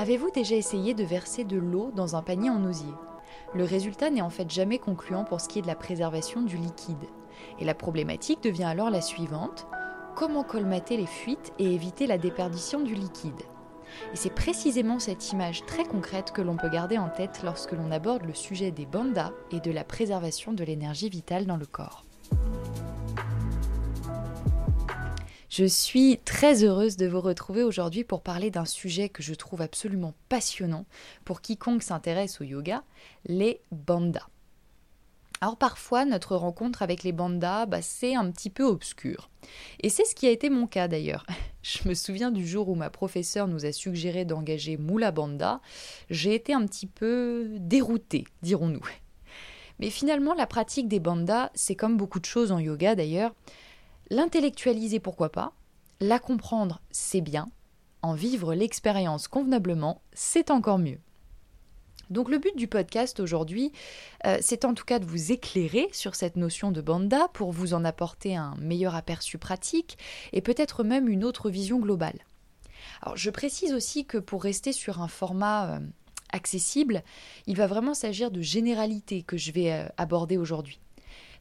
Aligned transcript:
Avez-vous 0.00 0.30
déjà 0.30 0.54
essayé 0.54 0.94
de 0.94 1.04
verser 1.04 1.44
de 1.44 1.58
l'eau 1.58 1.92
dans 1.94 2.16
un 2.16 2.22
panier 2.22 2.48
en 2.48 2.64
osier? 2.64 2.94
Le 3.52 3.64
résultat 3.64 4.08
n'est 4.08 4.22
en 4.22 4.30
fait 4.30 4.50
jamais 4.50 4.78
concluant 4.78 5.24
pour 5.24 5.42
ce 5.42 5.48
qui 5.50 5.58
est 5.58 5.62
de 5.62 5.66
la 5.66 5.74
préservation 5.74 6.40
du 6.40 6.56
liquide. 6.56 7.04
Et 7.58 7.66
la 7.66 7.74
problématique 7.74 8.42
devient 8.42 8.64
alors 8.64 8.88
la 8.88 9.02
suivante 9.02 9.66
comment 10.16 10.42
colmater 10.42 10.96
les 10.96 11.04
fuites 11.04 11.52
et 11.58 11.74
éviter 11.74 12.06
la 12.06 12.16
déperdition 12.16 12.80
du 12.80 12.94
liquide? 12.94 13.42
Et 14.14 14.16
c'est 14.16 14.34
précisément 14.34 15.00
cette 15.00 15.32
image 15.32 15.66
très 15.66 15.84
concrète 15.84 16.32
que 16.32 16.40
l'on 16.40 16.56
peut 16.56 16.70
garder 16.70 16.96
en 16.96 17.10
tête 17.10 17.42
lorsque 17.44 17.72
l'on 17.72 17.90
aborde 17.90 18.24
le 18.24 18.32
sujet 18.32 18.70
des 18.70 18.86
bandas 18.86 19.32
et 19.50 19.60
de 19.60 19.70
la 19.70 19.84
préservation 19.84 20.54
de 20.54 20.64
l'énergie 20.64 21.10
vitale 21.10 21.44
dans 21.44 21.58
le 21.58 21.66
corps. 21.66 22.06
Je 25.50 25.64
suis 25.64 26.20
très 26.24 26.62
heureuse 26.62 26.96
de 26.96 27.08
vous 27.08 27.20
retrouver 27.20 27.64
aujourd'hui 27.64 28.04
pour 28.04 28.22
parler 28.22 28.52
d'un 28.52 28.64
sujet 28.64 29.08
que 29.08 29.20
je 29.20 29.34
trouve 29.34 29.62
absolument 29.62 30.14
passionnant 30.28 30.86
pour 31.24 31.40
quiconque 31.40 31.82
s'intéresse 31.82 32.40
au 32.40 32.44
yoga, 32.44 32.84
les 33.26 33.60
bandas. 33.72 34.28
Alors 35.40 35.56
parfois, 35.56 36.04
notre 36.04 36.36
rencontre 36.36 36.82
avec 36.82 37.02
les 37.02 37.10
bandas, 37.10 37.66
bah, 37.66 37.82
c'est 37.82 38.14
un 38.14 38.30
petit 38.30 38.48
peu 38.48 38.62
obscur. 38.62 39.28
Et 39.80 39.88
c'est 39.88 40.04
ce 40.04 40.14
qui 40.14 40.28
a 40.28 40.30
été 40.30 40.50
mon 40.50 40.68
cas 40.68 40.86
d'ailleurs. 40.86 41.26
Je 41.62 41.88
me 41.88 41.94
souviens 41.94 42.30
du 42.30 42.46
jour 42.46 42.68
où 42.68 42.76
ma 42.76 42.88
professeure 42.88 43.48
nous 43.48 43.66
a 43.66 43.72
suggéré 43.72 44.24
d'engager 44.24 44.76
Moula 44.76 45.10
Banda, 45.10 45.60
j'ai 46.10 46.34
été 46.34 46.54
un 46.54 46.64
petit 46.64 46.86
peu 46.86 47.48
déroutée, 47.58 48.24
dirons-nous. 48.42 48.86
Mais 49.80 49.90
finalement, 49.90 50.32
la 50.32 50.46
pratique 50.46 50.86
des 50.86 51.00
bandas, 51.00 51.50
c'est 51.54 51.74
comme 51.74 51.96
beaucoup 51.96 52.20
de 52.20 52.24
choses 52.24 52.52
en 52.52 52.60
yoga 52.60 52.94
d'ailleurs, 52.94 53.32
L'intellectualiser, 54.12 54.98
pourquoi 54.98 55.30
pas 55.30 55.52
La 56.00 56.18
comprendre, 56.18 56.80
c'est 56.90 57.20
bien. 57.20 57.48
En 58.02 58.14
vivre 58.14 58.54
l'expérience 58.54 59.28
convenablement, 59.28 60.02
c'est 60.12 60.50
encore 60.50 60.80
mieux. 60.80 60.98
Donc 62.10 62.28
le 62.28 62.38
but 62.38 62.56
du 62.56 62.66
podcast 62.66 63.20
aujourd'hui, 63.20 63.70
euh, 64.26 64.38
c'est 64.40 64.64
en 64.64 64.74
tout 64.74 64.84
cas 64.84 64.98
de 64.98 65.04
vous 65.04 65.30
éclairer 65.30 65.88
sur 65.92 66.16
cette 66.16 66.34
notion 66.34 66.72
de 66.72 66.80
banda 66.80 67.28
pour 67.34 67.52
vous 67.52 67.72
en 67.72 67.84
apporter 67.84 68.34
un 68.34 68.56
meilleur 68.56 68.96
aperçu 68.96 69.38
pratique 69.38 69.96
et 70.32 70.40
peut-être 70.40 70.82
même 70.82 71.08
une 71.08 71.22
autre 71.22 71.48
vision 71.48 71.78
globale. 71.78 72.18
Alors 73.02 73.16
je 73.16 73.30
précise 73.30 73.72
aussi 73.72 74.06
que 74.06 74.18
pour 74.18 74.42
rester 74.42 74.72
sur 74.72 75.00
un 75.00 75.08
format 75.08 75.76
euh, 75.76 75.80
accessible, 76.32 77.04
il 77.46 77.56
va 77.56 77.68
vraiment 77.68 77.94
s'agir 77.94 78.32
de 78.32 78.40
généralités 78.40 79.22
que 79.22 79.36
je 79.36 79.52
vais 79.52 79.70
euh, 79.70 79.86
aborder 79.98 80.36
aujourd'hui. 80.36 80.80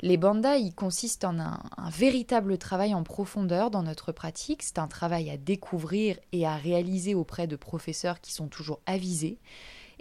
Les 0.02 0.16
bandas, 0.16 0.55
ils 0.55 0.73
consistent 0.73 1.25
en 1.25 1.39
un, 1.39 1.59
véritable 1.92 2.58
travail 2.58 2.94
en 2.94 3.03
profondeur 3.03 3.69
dans 3.69 3.83
notre 3.83 4.14
pratique. 4.14 4.64
C'est 4.64 4.80
un 4.80 4.88
travail 4.88 5.30
à 5.30 5.36
découvrir 5.36 6.17
et 6.31 6.45
à 6.45 6.55
réaliser 6.55 7.16
auprès 7.16 7.47
de 7.47 7.58
professeurs 7.58 8.22
qui 8.22 8.31
sont 8.31 8.47
toujours 8.47 8.80
avisés. 8.86 9.39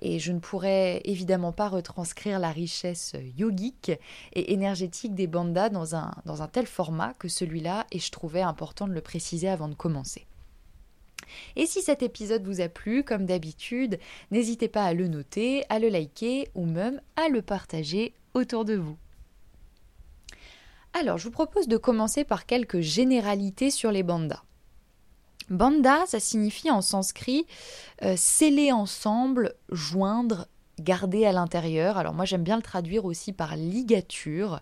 Et 0.00 0.20
je 0.20 0.30
ne 0.30 0.38
pourrais 0.38 1.00
évidemment 1.04 1.50
pas 1.50 1.68
retranscrire 1.68 2.38
la 2.38 2.52
richesse 2.52 3.16
yogique 3.36 3.90
et 4.34 4.52
énergétique 4.52 5.16
des 5.16 5.26
bandas 5.26 5.70
dans 5.70 5.96
un, 5.96 6.12
dans 6.24 6.42
un 6.42 6.46
tel 6.46 6.66
format 6.68 7.14
que 7.14 7.26
celui-là, 7.26 7.84
et 7.90 7.98
je 7.98 8.12
trouvais 8.12 8.42
important 8.42 8.86
de 8.86 8.92
le 8.92 9.00
préciser 9.00 9.48
avant 9.48 9.66
de 9.66 9.74
commencer. 9.74 10.26
Et 11.56 11.66
si 11.66 11.82
cet 11.82 12.04
épisode 12.04 12.46
vous 12.46 12.60
a 12.60 12.68
plu, 12.68 13.02
comme 13.02 13.26
d'habitude, 13.26 13.98
n'hésitez 14.30 14.68
pas 14.68 14.84
à 14.84 14.94
le 14.94 15.08
noter, 15.08 15.64
à 15.68 15.80
le 15.80 15.88
liker 15.88 16.48
ou 16.54 16.64
même 16.64 17.00
à 17.16 17.28
le 17.28 17.42
partager 17.42 18.14
autour 18.34 18.64
de 18.64 18.76
vous. 18.76 18.96
Alors, 20.92 21.18
je 21.18 21.24
vous 21.24 21.30
propose 21.30 21.68
de 21.68 21.76
commencer 21.76 22.24
par 22.24 22.46
quelques 22.46 22.80
généralités 22.80 23.70
sur 23.70 23.92
les 23.92 24.02
bandas. 24.02 24.42
Banda, 25.50 26.04
ça 26.06 26.20
signifie 26.20 26.70
en 26.70 26.82
sanskrit 26.82 27.46
euh, 28.02 28.14
sceller 28.16 28.72
ensemble, 28.72 29.54
joindre, 29.70 30.46
garder 30.78 31.24
à 31.24 31.32
l'intérieur. 31.32 31.96
Alors 31.96 32.14
moi 32.14 32.24
j'aime 32.24 32.42
bien 32.42 32.56
le 32.56 32.62
traduire 32.62 33.04
aussi 33.04 33.32
par 33.32 33.56
ligature. 33.56 34.60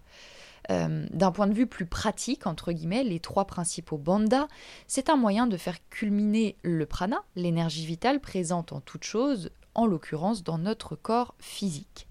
Euh, 0.70 1.06
d'un 1.12 1.30
point 1.30 1.46
de 1.46 1.54
vue 1.54 1.66
plus 1.68 1.86
pratique, 1.86 2.46
entre 2.46 2.72
guillemets, 2.72 3.04
les 3.04 3.20
trois 3.20 3.44
principaux 3.44 3.98
bandas, 3.98 4.48
c'est 4.88 5.10
un 5.10 5.16
moyen 5.16 5.46
de 5.46 5.56
faire 5.56 5.76
culminer 5.90 6.56
le 6.62 6.86
prana, 6.86 7.22
l'énergie 7.36 7.86
vitale 7.86 8.20
présente 8.20 8.72
en 8.72 8.80
toute 8.80 9.04
chose, 9.04 9.50
en 9.74 9.86
l'occurrence 9.86 10.42
dans 10.42 10.58
notre 10.58 10.96
corps 10.96 11.34
physique. 11.38 12.08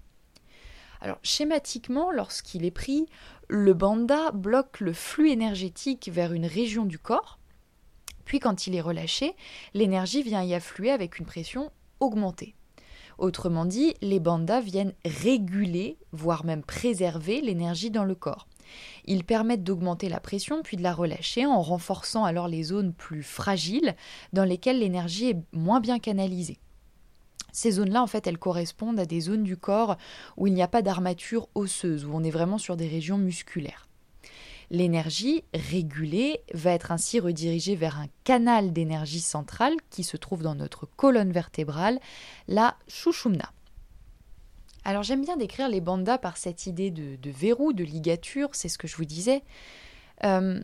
Alors 1.02 1.18
schématiquement, 1.22 2.10
lorsqu'il 2.10 2.64
est 2.64 2.70
pris, 2.70 3.06
le 3.48 3.74
banda 3.74 4.30
bloque 4.32 4.80
le 4.80 4.92
flux 4.92 5.30
énergétique 5.30 6.10
vers 6.12 6.32
une 6.32 6.46
région 6.46 6.84
du 6.84 6.98
corps, 6.98 7.38
puis 8.24 8.40
quand 8.40 8.66
il 8.66 8.74
est 8.74 8.80
relâché, 8.80 9.34
l'énergie 9.72 10.22
vient 10.22 10.42
y 10.42 10.54
affluer 10.54 10.90
avec 10.90 11.18
une 11.18 11.26
pression 11.26 11.70
augmentée. 12.00 12.54
Autrement 13.18 13.64
dit, 13.64 13.94
les 14.02 14.20
bandas 14.20 14.60
viennent 14.60 14.92
réguler, 15.04 15.96
voire 16.12 16.44
même 16.44 16.62
préserver 16.62 17.40
l'énergie 17.40 17.90
dans 17.90 18.04
le 18.04 18.14
corps. 18.14 18.46
Ils 19.06 19.24
permettent 19.24 19.62
d'augmenter 19.62 20.08
la 20.08 20.20
pression 20.20 20.62
puis 20.62 20.76
de 20.76 20.82
la 20.82 20.92
relâcher 20.92 21.46
en 21.46 21.62
renforçant 21.62 22.24
alors 22.24 22.48
les 22.48 22.64
zones 22.64 22.92
plus 22.92 23.22
fragiles 23.22 23.94
dans 24.32 24.44
lesquelles 24.44 24.80
l'énergie 24.80 25.30
est 25.30 25.38
moins 25.52 25.80
bien 25.80 25.98
canalisée. 25.98 26.58
Ces 27.56 27.70
zones-là, 27.70 28.02
en 28.02 28.06
fait, 28.06 28.26
elles 28.26 28.36
correspondent 28.36 29.00
à 29.00 29.06
des 29.06 29.22
zones 29.22 29.42
du 29.42 29.56
corps 29.56 29.96
où 30.36 30.46
il 30.46 30.52
n'y 30.52 30.60
a 30.60 30.68
pas 30.68 30.82
d'armature 30.82 31.48
osseuse, 31.54 32.04
où 32.04 32.10
on 32.12 32.22
est 32.22 32.30
vraiment 32.30 32.58
sur 32.58 32.76
des 32.76 32.86
régions 32.86 33.16
musculaires. 33.16 33.88
L'énergie 34.70 35.42
régulée 35.54 36.42
va 36.52 36.72
être 36.72 36.92
ainsi 36.92 37.18
redirigée 37.18 37.74
vers 37.74 37.98
un 37.98 38.08
canal 38.24 38.74
d'énergie 38.74 39.22
centrale 39.22 39.72
qui 39.88 40.04
se 40.04 40.18
trouve 40.18 40.42
dans 40.42 40.54
notre 40.54 40.84
colonne 40.84 41.32
vertébrale, 41.32 41.98
la 42.46 42.76
Shushumna. 42.88 43.50
Alors 44.84 45.02
j'aime 45.02 45.24
bien 45.24 45.38
décrire 45.38 45.70
les 45.70 45.80
bandas 45.80 46.18
par 46.18 46.36
cette 46.36 46.66
idée 46.66 46.90
de, 46.90 47.30
verrou, 47.30 47.72
de 47.72 47.84
ligature, 47.84 48.50
c'est 48.52 48.68
ce 48.68 48.76
que 48.76 48.86
je 48.86 48.96
vous 48.96 49.06
disais. 49.06 49.42
Euh, 50.24 50.60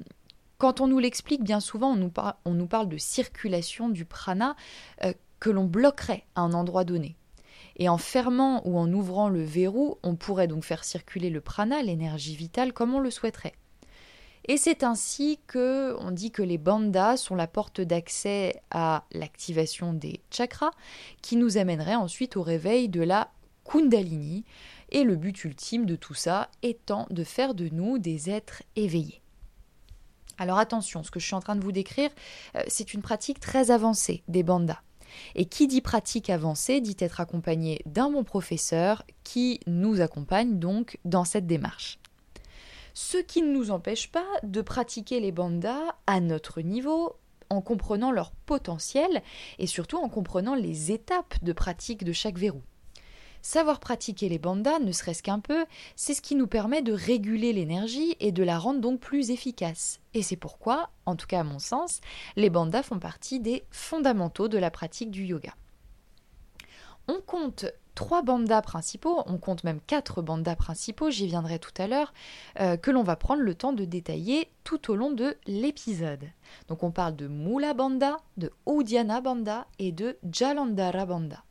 quand 0.58 0.82
on 0.82 0.88
nous 0.88 0.98
l'explique, 0.98 1.42
bien 1.42 1.60
souvent, 1.60 1.96
on 2.44 2.54
nous, 2.54 2.66
parle 2.66 2.88
de 2.90 2.98
circulation 2.98 3.88
du 3.88 4.04
prana. 4.04 4.56
Euh, 5.04 5.14
que 5.42 5.50
l'on 5.50 5.64
bloquerait 5.64 6.24
à 6.36 6.42
un 6.42 6.52
endroit 6.52 6.84
donné. 6.84 7.16
Et 7.74 7.88
en 7.88 7.98
fermant 7.98 8.62
ou 8.64 8.78
en 8.78 8.92
ouvrant 8.92 9.28
le 9.28 9.42
verrou, 9.42 9.98
on 10.04 10.14
pourrait 10.14 10.46
donc 10.46 10.62
faire 10.62 10.84
circuler 10.84 11.30
le 11.30 11.40
prana, 11.40 11.82
l'énergie 11.82 12.36
vitale, 12.36 12.72
comme 12.72 12.94
on 12.94 13.00
le 13.00 13.10
souhaiterait. 13.10 13.54
Et 14.46 14.56
c'est 14.56 14.84
ainsi 14.84 15.40
que 15.48 15.96
on 15.98 16.12
dit 16.12 16.30
que 16.30 16.42
les 16.42 16.58
bandas 16.58 17.16
sont 17.16 17.34
la 17.34 17.48
porte 17.48 17.80
d'accès 17.80 18.62
à 18.70 19.02
l'activation 19.10 19.92
des 19.92 20.20
chakras, 20.30 20.70
qui 21.22 21.34
nous 21.34 21.58
amènerait 21.58 21.96
ensuite 21.96 22.36
au 22.36 22.42
réveil 22.42 22.88
de 22.88 23.02
la 23.02 23.32
Kundalini, 23.64 24.44
et 24.90 25.02
le 25.02 25.16
but 25.16 25.42
ultime 25.44 25.86
de 25.86 25.96
tout 25.96 26.14
ça 26.14 26.50
étant 26.62 27.08
de 27.10 27.24
faire 27.24 27.54
de 27.54 27.68
nous 27.68 27.98
des 27.98 28.30
êtres 28.30 28.62
éveillés. 28.76 29.22
Alors 30.38 30.58
attention, 30.58 31.02
ce 31.02 31.10
que 31.10 31.18
je 31.18 31.26
suis 31.26 31.34
en 31.34 31.40
train 31.40 31.56
de 31.56 31.64
vous 31.64 31.72
décrire, 31.72 32.10
euh, 32.54 32.62
c'est 32.68 32.94
une 32.94 33.02
pratique 33.02 33.40
très 33.40 33.72
avancée 33.72 34.22
des 34.28 34.44
bandas. 34.44 34.82
Et 35.34 35.46
qui 35.46 35.66
dit 35.66 35.80
pratique 35.80 36.30
avancée 36.30 36.80
dit 36.80 36.96
être 36.98 37.20
accompagné 37.20 37.82
d'un 37.86 38.10
bon 38.10 38.24
professeur 38.24 39.02
qui 39.24 39.60
nous 39.66 40.00
accompagne 40.00 40.58
donc 40.58 40.98
dans 41.04 41.24
cette 41.24 41.46
démarche. 41.46 41.98
Ce 42.94 43.16
qui 43.16 43.42
ne 43.42 43.52
nous 43.52 43.70
empêche 43.70 44.10
pas 44.10 44.26
de 44.42 44.60
pratiquer 44.60 45.20
les 45.20 45.32
bandas 45.32 45.96
à 46.06 46.20
notre 46.20 46.60
niveau, 46.60 47.16
en 47.52 47.60
comprenant 47.60 48.10
leur 48.10 48.30
potentiel 48.30 49.22
et 49.58 49.66
surtout 49.66 49.98
en 49.98 50.08
comprenant 50.08 50.54
les 50.54 50.90
étapes 50.90 51.34
de 51.42 51.52
pratique 51.52 52.02
de 52.02 52.12
chaque 52.12 52.38
verrou. 52.38 52.62
Savoir 53.42 53.80
pratiquer 53.80 54.28
les 54.28 54.38
bandas, 54.38 54.78
ne 54.78 54.92
serait-ce 54.92 55.22
qu'un 55.22 55.40
peu, 55.40 55.66
c'est 55.96 56.14
ce 56.14 56.22
qui 56.22 56.36
nous 56.36 56.46
permet 56.46 56.80
de 56.80 56.92
réguler 56.92 57.52
l'énergie 57.52 58.16
et 58.20 58.30
de 58.30 58.44
la 58.44 58.58
rendre 58.58 58.80
donc 58.80 59.00
plus 59.00 59.30
efficace. 59.30 60.00
Et 60.14 60.22
c'est 60.22 60.36
pourquoi, 60.36 60.90
en 61.06 61.16
tout 61.16 61.26
cas 61.26 61.40
à 61.40 61.44
mon 61.44 61.58
sens, 61.58 62.00
les 62.36 62.50
bandas 62.50 62.84
font 62.84 63.00
partie 63.00 63.40
des 63.40 63.64
fondamentaux 63.70 64.46
de 64.46 64.58
la 64.58 64.70
pratique 64.70 65.10
du 65.10 65.24
yoga. 65.24 65.54
On 67.08 67.20
compte 67.20 67.66
trois 67.96 68.22
bandas 68.22 68.62
principaux, 68.62 69.22
on 69.26 69.38
compte 69.38 69.64
même 69.64 69.80
quatre 69.80 70.22
bandas 70.22 70.56
principaux, 70.56 71.10
j'y 71.10 71.26
viendrai 71.26 71.58
tout 71.58 71.74
à 71.78 71.88
l'heure, 71.88 72.12
euh, 72.60 72.76
que 72.76 72.92
l'on 72.92 73.02
va 73.02 73.16
prendre 73.16 73.42
le 73.42 73.54
temps 73.54 73.72
de 73.72 73.84
détailler 73.84 74.48
tout 74.64 74.90
au 74.90 74.94
long 74.94 75.10
de 75.10 75.36
l'épisode. 75.46 76.30
Donc 76.68 76.84
on 76.84 76.92
parle 76.92 77.16
de 77.16 77.26
Mula 77.26 77.74
Banda, 77.74 78.18
de 78.36 78.52
Udiana 78.68 79.20
Banda 79.20 79.66
et 79.80 79.90
de 79.90 80.16
Jalandhara 80.30 81.06
Banda. 81.06 81.42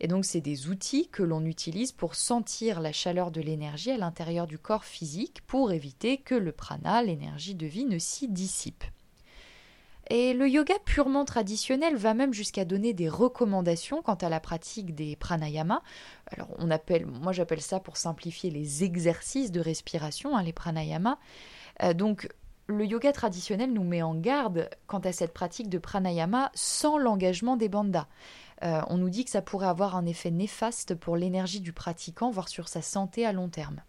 Et 0.00 0.08
donc 0.08 0.24
c'est 0.24 0.40
des 0.40 0.68
outils 0.68 1.08
que 1.08 1.22
l'on 1.22 1.44
utilise 1.44 1.92
pour 1.92 2.14
sentir 2.14 2.80
la 2.80 2.92
chaleur 2.92 3.30
de 3.30 3.40
l'énergie 3.40 3.90
à 3.90 3.96
l'intérieur 3.96 4.46
du 4.46 4.58
corps 4.58 4.84
physique 4.84 5.42
pour 5.46 5.72
éviter 5.72 6.18
que 6.18 6.34
le 6.34 6.52
prana, 6.52 7.02
l'énergie 7.02 7.54
de 7.54 7.66
vie, 7.66 7.84
ne 7.84 7.98
s'y 7.98 8.28
dissipe. 8.28 8.84
Et 10.10 10.34
le 10.34 10.48
yoga 10.48 10.74
purement 10.84 11.24
traditionnel 11.24 11.96
va 11.96 12.12
même 12.12 12.34
jusqu'à 12.34 12.64
donner 12.64 12.92
des 12.92 13.08
recommandations 13.08 14.02
quant 14.02 14.14
à 14.14 14.28
la 14.28 14.38
pratique 14.38 14.94
des 14.94 15.16
pranayama. 15.16 15.82
Alors 16.26 16.48
on 16.58 16.70
appelle, 16.70 17.06
moi 17.06 17.32
j'appelle 17.32 17.62
ça 17.62 17.80
pour 17.80 17.96
simplifier 17.96 18.50
les 18.50 18.84
exercices 18.84 19.50
de 19.50 19.60
respiration, 19.60 20.36
hein, 20.36 20.42
les 20.42 20.52
pranayama. 20.52 21.18
Euh, 21.82 21.94
donc 21.94 22.28
le 22.66 22.84
yoga 22.84 23.12
traditionnel 23.12 23.72
nous 23.72 23.84
met 23.84 24.02
en 24.02 24.14
garde 24.14 24.68
quant 24.86 25.00
à 25.00 25.12
cette 25.12 25.32
pratique 25.32 25.68
de 25.68 25.78
pranayama 25.78 26.50
sans 26.54 26.98
l'engagement 26.98 27.56
des 27.56 27.68
bandas. 27.68 28.08
Euh, 28.64 28.80
on 28.88 28.96
nous 28.96 29.10
dit 29.10 29.24
que 29.24 29.30
ça 29.30 29.42
pourrait 29.42 29.66
avoir 29.66 29.96
un 29.96 30.06
effet 30.06 30.30
néfaste 30.30 30.94
pour 30.94 31.16
l'énergie 31.16 31.60
du 31.60 31.72
pratiquant, 31.72 32.30
voire 32.30 32.48
sur 32.48 32.68
sa 32.68 32.82
santé 32.82 33.26
à 33.26 33.32
long 33.32 33.48
terme. 33.48 33.82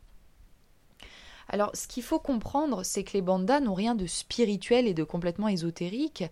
Alors, 1.47 1.71
ce 1.75 1.87
qu'il 1.87 2.03
faut 2.03 2.19
comprendre, 2.19 2.83
c'est 2.83 3.03
que 3.03 3.13
les 3.13 3.21
bandas 3.21 3.59
n'ont 3.59 3.75
rien 3.75 3.95
de 3.95 4.07
spirituel 4.07 4.87
et 4.87 4.93
de 4.93 5.03
complètement 5.03 5.47
ésotérique, 5.47 6.23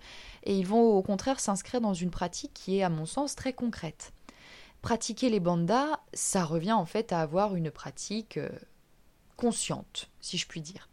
et 0.44 0.58
ils 0.58 0.66
vont 0.66 0.82
au 0.82 1.02
contraire 1.04 1.40
s'inscrire 1.40 1.82
dans 1.82 1.94
une 1.94 2.10
pratique 2.10 2.54
qui 2.54 2.78
est, 2.80 2.84
à 2.84 2.90
mon 2.90 3.06
sens, 3.06 3.36
très 3.36 3.54
concrète. 3.54 4.12
Pratiquer 4.82 5.30
les 5.30 5.40
bandas, 5.40 6.00
ça 6.14 6.44
revient 6.44 6.74
en 6.74 6.86
fait 6.86 7.14
à 7.14 7.22
avoir 7.22 7.56
une 7.56 7.72
pratique 7.72 8.38
euh, 8.38 8.50
consciente, 9.38 10.10
si 10.20 10.38
je 10.38 10.48
puis 10.48 10.62
dire. 10.62 10.90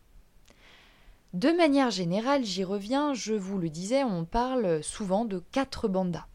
De 1.33 1.51
manière 1.51 1.91
générale, 1.91 2.45
j'y 2.45 2.63
reviens, 2.63 3.15
je 3.15 3.35
vous 3.35 3.59
le 3.59 3.71
disais, 3.71 4.05
on 4.05 4.25
parle 4.25 4.83
souvent 4.83 5.25
de 5.25 5.39
quatre 5.51 5.89
bandas. 5.89 6.27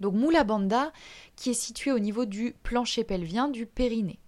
Donc 0.00 0.14
Mula 0.14 0.44
Banda, 0.44 0.92
qui 1.36 1.50
est 1.50 1.54
situé 1.54 1.92
au 1.92 1.98
niveau 1.98 2.24
du 2.24 2.54
plancher 2.62 3.04
pelvien 3.04 3.48
du 3.48 3.66
périnée. 3.66 4.18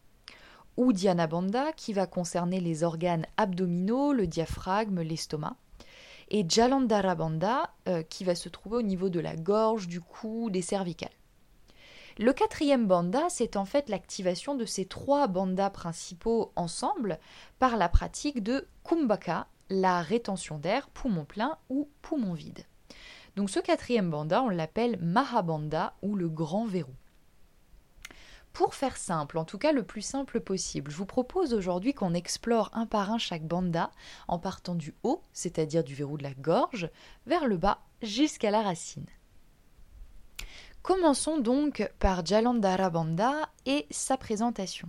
Ou 0.76 0.92
Dhyana 0.92 1.26
Banda, 1.26 1.72
qui 1.72 1.92
va 1.92 2.06
concerner 2.06 2.60
les 2.60 2.84
organes 2.84 3.26
abdominaux, 3.36 4.12
le 4.12 4.26
diaphragme, 4.26 5.00
l'estomac. 5.02 5.56
Et 6.28 6.44
Jalandhara 6.48 7.14
Banda, 7.14 7.70
euh, 7.88 8.02
qui 8.02 8.24
va 8.24 8.34
se 8.34 8.48
trouver 8.48 8.76
au 8.76 8.82
niveau 8.82 9.08
de 9.08 9.20
la 9.20 9.36
gorge, 9.36 9.88
du 9.88 10.00
cou, 10.00 10.48
des 10.50 10.62
cervicales. 10.62 11.10
Le 12.18 12.32
quatrième 12.32 12.86
banda, 12.86 13.28
c'est 13.30 13.56
en 13.56 13.64
fait 13.64 13.88
l'activation 13.88 14.54
de 14.54 14.64
ces 14.64 14.84
trois 14.84 15.26
bandas 15.26 15.70
principaux 15.70 16.52
ensemble 16.54 17.18
par 17.58 17.76
la 17.76 17.88
pratique 17.88 18.42
de 18.42 18.66
kumbhaka, 18.84 19.46
la 19.70 20.02
rétention 20.02 20.58
d'air, 20.58 20.90
poumon 20.90 21.24
plein 21.24 21.56
ou 21.70 21.88
poumon 22.02 22.34
vide. 22.34 22.66
Donc 23.36 23.50
ce 23.50 23.60
quatrième 23.60 24.10
banda, 24.10 24.42
on 24.42 24.48
l'appelle 24.48 24.98
Mahabanda 25.00 25.94
ou 26.02 26.16
le 26.16 26.28
grand 26.28 26.66
verrou. 26.66 26.94
Pour 28.52 28.74
faire 28.74 28.96
simple, 28.96 29.38
en 29.38 29.44
tout 29.44 29.58
cas 29.58 29.72
le 29.72 29.84
plus 29.84 30.02
simple 30.02 30.40
possible, 30.40 30.90
je 30.90 30.96
vous 30.96 31.06
propose 31.06 31.54
aujourd'hui 31.54 31.94
qu'on 31.94 32.14
explore 32.14 32.70
un 32.72 32.84
par 32.84 33.12
un 33.12 33.18
chaque 33.18 33.46
banda 33.46 33.90
en 34.26 34.38
partant 34.38 34.74
du 34.74 34.94
haut, 35.04 35.22
c'est-à-dire 35.32 35.84
du 35.84 35.94
verrou 35.94 36.18
de 36.18 36.24
la 36.24 36.34
gorge, 36.34 36.90
vers 37.26 37.46
le 37.46 37.56
bas 37.56 37.78
jusqu'à 38.02 38.50
la 38.50 38.62
racine. 38.62 39.06
Commençons 40.82 41.38
donc 41.38 41.88
par 41.98 42.24
Jalandhara 42.24 42.90
Bandha 42.90 43.48
et 43.66 43.86
sa 43.90 44.16
présentation. 44.16 44.88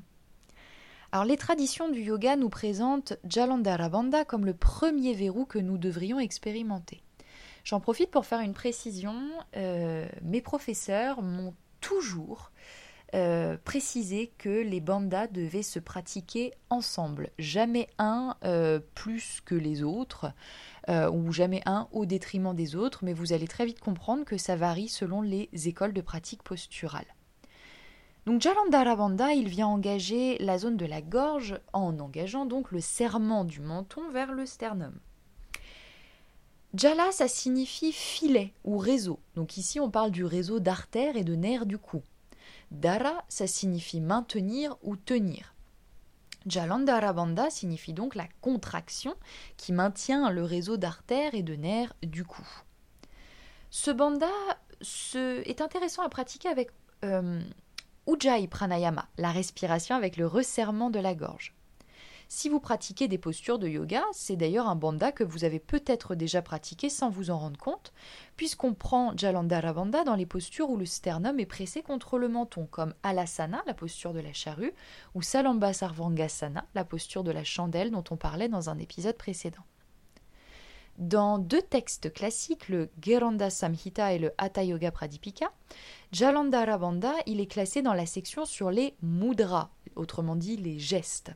Alors 1.11 1.25
les 1.25 1.38
traditions 1.38 1.89
du 1.89 2.01
yoga 2.01 2.38
nous 2.38 2.49
présentent 2.49 3.13
Jalandhara 3.25 3.89
Bandha 3.89 4.23
comme 4.23 4.45
le 4.45 4.53
premier 4.53 5.13
verrou 5.13 5.45
que 5.45 5.59
nous 5.59 5.77
devrions 5.77 6.19
expérimenter. 6.19 7.03
J'en 7.63 7.79
profite 7.79 8.11
pour 8.11 8.25
faire 8.25 8.39
une 8.39 8.53
précision. 8.53 9.15
Euh, 9.55 10.07
mes 10.23 10.41
professeurs 10.41 11.21
m'ont 11.21 11.53
toujours 11.79 12.51
euh, 13.13 13.57
précisé 13.63 14.31
que 14.37 14.61
les 14.61 14.79
bandas 14.79 15.27
devaient 15.27 15.63
se 15.63 15.79
pratiquer 15.79 16.53
ensemble, 16.69 17.29
jamais 17.37 17.89
un 17.97 18.35
euh, 18.43 18.79
plus 18.95 19.41
que 19.45 19.55
les 19.55 19.83
autres, 19.83 20.33
ou 20.89 21.31
jamais 21.31 21.61
un 21.67 21.87
au 21.91 22.05
détriment 22.05 22.55
des 22.55 22.75
autres, 22.75 23.05
mais 23.05 23.13
vous 23.13 23.31
allez 23.31 23.47
très 23.47 23.65
vite 23.65 23.79
comprendre 23.79 24.25
que 24.25 24.37
ça 24.37 24.57
varie 24.57 24.89
selon 24.89 25.21
les 25.21 25.47
écoles 25.53 25.93
de 25.93 26.01
pratique 26.01 26.43
posturale. 26.43 27.05
Donc 28.25 28.41
Jalandhara 28.41 28.95
Bandha, 28.95 29.33
il 29.33 29.47
vient 29.47 29.67
engager 29.67 30.37
la 30.39 30.57
zone 30.57 30.77
de 30.77 30.85
la 30.85 31.01
gorge 31.01 31.59
en 31.71 31.97
engageant 31.99 32.45
donc 32.45 32.71
le 32.71 32.81
serrement 32.81 33.45
du 33.45 33.61
menton 33.61 34.09
vers 34.11 34.33
le 34.33 34.45
sternum. 34.45 34.93
Jala, 36.73 37.12
ça 37.12 37.27
signifie 37.27 37.91
filet 37.91 38.53
ou 38.63 38.77
réseau. 38.77 39.19
Donc 39.35 39.57
ici, 39.57 39.79
on 39.79 39.91
parle 39.91 40.12
du 40.12 40.23
réseau 40.23 40.59
d'artères 40.59 41.18
et 41.18 41.23
de 41.23 41.35
nerfs 41.35 41.65
du 41.65 41.77
cou. 41.77 42.01
Dara, 42.71 43.25
ça 43.27 43.45
signifie 43.45 44.00
maintenir 44.00 44.77
ou 44.81 44.95
tenir. 44.95 45.53
Jalandhara 46.47 47.13
signifie 47.50 47.94
donc 47.94 48.15
la 48.15 48.27
contraction 48.39 49.13
qui 49.57 49.73
maintient 49.73 50.29
le 50.31 50.44
réseau 50.44 50.77
d'artères 50.77 51.35
et 51.35 51.44
de 51.44 51.56
nerfs 51.56 51.94
du 52.01 52.23
cou. 52.23 52.47
Ce 53.69 53.91
banda 53.91 54.29
est 55.13 55.62
intéressant 55.62 56.03
à 56.03 56.09
pratiquer 56.09 56.50
avec 56.50 56.71
euh, 57.03 57.41
Ujjayi 58.07 58.47
Pranayama, 58.47 59.07
la 59.17 59.31
respiration 59.31 59.95
avec 59.95 60.17
le 60.17 60.25
resserrement 60.25 60.89
de 60.89 61.00
la 61.00 61.13
gorge. 61.13 61.53
Si 62.33 62.47
vous 62.47 62.61
pratiquez 62.61 63.09
des 63.09 63.17
postures 63.17 63.59
de 63.59 63.67
yoga, 63.67 64.05
c'est 64.13 64.37
d'ailleurs 64.37 64.69
un 64.69 64.77
bandha 64.77 65.11
que 65.11 65.25
vous 65.25 65.43
avez 65.43 65.59
peut-être 65.59 66.15
déjà 66.15 66.41
pratiqué 66.41 66.87
sans 66.87 67.09
vous 67.09 67.29
en 67.29 67.37
rendre 67.37 67.59
compte, 67.59 67.91
puisqu'on 68.37 68.73
prend 68.73 69.11
Jalandhara 69.17 69.73
Bandha 69.73 70.05
dans 70.05 70.15
les 70.15 70.25
postures 70.25 70.69
où 70.69 70.77
le 70.77 70.85
sternum 70.85 71.41
est 71.41 71.45
pressé 71.45 71.81
contre 71.81 72.17
le 72.17 72.29
menton, 72.29 72.69
comme 72.71 72.93
Alasana, 73.03 73.61
la 73.67 73.73
posture 73.73 74.13
de 74.13 74.21
la 74.21 74.31
charrue, 74.31 74.73
ou 75.13 75.21
Salamba 75.21 75.73
Sarvangasana, 75.73 76.65
la 76.73 76.85
posture 76.85 77.25
de 77.25 77.31
la 77.31 77.43
chandelle 77.43 77.91
dont 77.91 78.05
on 78.11 78.15
parlait 78.15 78.47
dans 78.47 78.69
un 78.69 78.77
épisode 78.77 79.17
précédent. 79.17 79.65
Dans 80.99 81.37
deux 81.37 81.61
textes 81.61 82.13
classiques, 82.13 82.69
le 82.69 82.91
Geranda 83.01 83.49
Samhita 83.49 84.13
et 84.13 84.19
le 84.19 84.31
Hatha 84.37 84.63
Yoga 84.63 84.91
Pradipika, 84.91 85.51
Jalandhara 86.13 86.77
Bandha, 86.77 87.11
il 87.25 87.41
est 87.41 87.51
classé 87.51 87.81
dans 87.81 87.93
la 87.93 88.05
section 88.05 88.45
sur 88.45 88.71
les 88.71 88.95
mudras, 89.01 89.69
autrement 89.97 90.37
dit 90.37 90.55
les 90.55 90.79
gestes. 90.79 91.33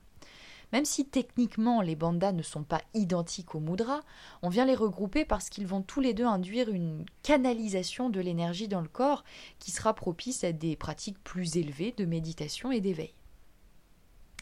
Même 0.76 0.84
si 0.84 1.06
techniquement 1.06 1.80
les 1.80 1.96
bandas 1.96 2.34
ne 2.34 2.42
sont 2.42 2.66
pas 2.66 2.82
identiques 2.94 3.56
aux 3.56 3.62
mudras, 3.62 4.02
on 4.42 4.50
vient 4.50 4.66
les 4.66 4.76
regrouper 4.76 5.24
parce 5.24 5.50
qu'ils 5.50 5.68
vont 5.68 5.82
tous 5.82 6.02
les 6.02 6.14
deux 6.14 6.26
induire 6.26 6.68
une 6.68 7.06
canalisation 7.24 8.10
de 8.10 8.20
l'énergie 8.20 8.68
dans 8.68 8.82
le 8.82 8.90
corps 8.90 9.24
qui 9.58 9.72
sera 9.72 9.94
propice 9.94 10.44
à 10.44 10.52
des 10.52 10.76
pratiques 10.76 11.24
plus 11.24 11.56
élevées 11.56 11.94
de 11.96 12.04
méditation 12.04 12.74
et 12.74 12.82
d'éveil. 12.82 13.14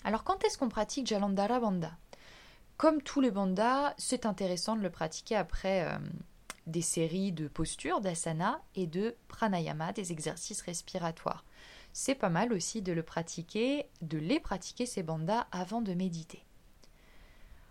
Alors 0.04 0.24
quand 0.24 0.44
est-ce 0.44 0.58
qu'on 0.58 0.70
pratique 0.70 1.06
Jalandhara 1.06 1.60
Bandha? 1.60 1.92
Comme 2.78 3.04
tous 3.04 3.22
les 3.22 3.30
bandas, 3.30 3.94
c'est 4.00 4.26
intéressant 4.26 4.76
de 4.76 4.82
le 4.82 4.90
pratiquer 4.90 5.36
après 5.36 5.88
euh, 5.88 6.00
des 6.66 6.82
séries 6.82 7.32
de 7.32 7.48
postures, 7.48 8.02
d'asana 8.02 8.60
et 8.74 8.88
de 8.88 9.16
pranayama, 9.28 9.94
des 9.94 10.12
exercices 10.12 10.64
respiratoires 10.64 11.46
c'est 11.94 12.16
pas 12.16 12.30
mal 12.30 12.52
aussi 12.52 12.82
de 12.82 12.92
le 12.92 13.04
pratiquer, 13.04 13.86
de 14.02 14.18
les 14.18 14.40
pratiquer 14.40 14.86
ces 14.86 15.04
bandas 15.04 15.48
avant 15.52 15.82
de 15.82 15.94
méditer. 15.94 16.44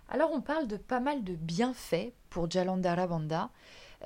Alors 0.09 0.31
on 0.33 0.41
parle 0.41 0.69
de 0.69 0.77
pas 0.77 1.01
mal 1.01 1.25
de 1.25 1.35
bienfaits 1.35 2.13
pour 2.31 2.51
Jalandhara 2.51 3.07
Bandha, 3.07 3.51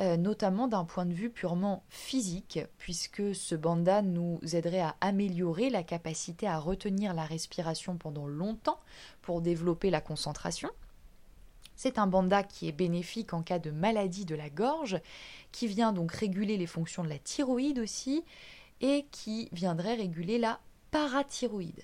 euh, 0.00 0.16
notamment 0.16 0.68
d'un 0.68 0.84
point 0.84 1.06
de 1.06 1.12
vue 1.12 1.30
purement 1.30 1.82
physique, 1.88 2.60
puisque 2.78 3.34
ce 3.34 3.54
banda 3.54 4.02
nous 4.02 4.38
aiderait 4.52 4.80
à 4.80 4.94
améliorer 5.00 5.70
la 5.70 5.82
capacité 5.82 6.46
à 6.46 6.58
retenir 6.58 7.14
la 7.14 7.24
respiration 7.24 7.96
pendant 7.96 8.26
longtemps 8.26 8.80
pour 9.22 9.40
développer 9.40 9.90
la 9.90 10.00
concentration. 10.00 10.70
C'est 11.76 11.98
un 11.98 12.06
banda 12.06 12.42
qui 12.42 12.68
est 12.68 12.72
bénéfique 12.72 13.34
en 13.34 13.42
cas 13.42 13.58
de 13.58 13.70
maladie 13.70 14.24
de 14.24 14.34
la 14.34 14.48
gorge, 14.48 15.00
qui 15.52 15.66
vient 15.66 15.92
donc 15.92 16.12
réguler 16.12 16.56
les 16.56 16.66
fonctions 16.66 17.04
de 17.04 17.08
la 17.08 17.18
thyroïde 17.18 17.78
aussi, 17.78 18.24
et 18.80 19.06
qui 19.10 19.48
viendrait 19.52 19.94
réguler 19.94 20.38
la 20.38 20.60
parathyroïde. 20.90 21.82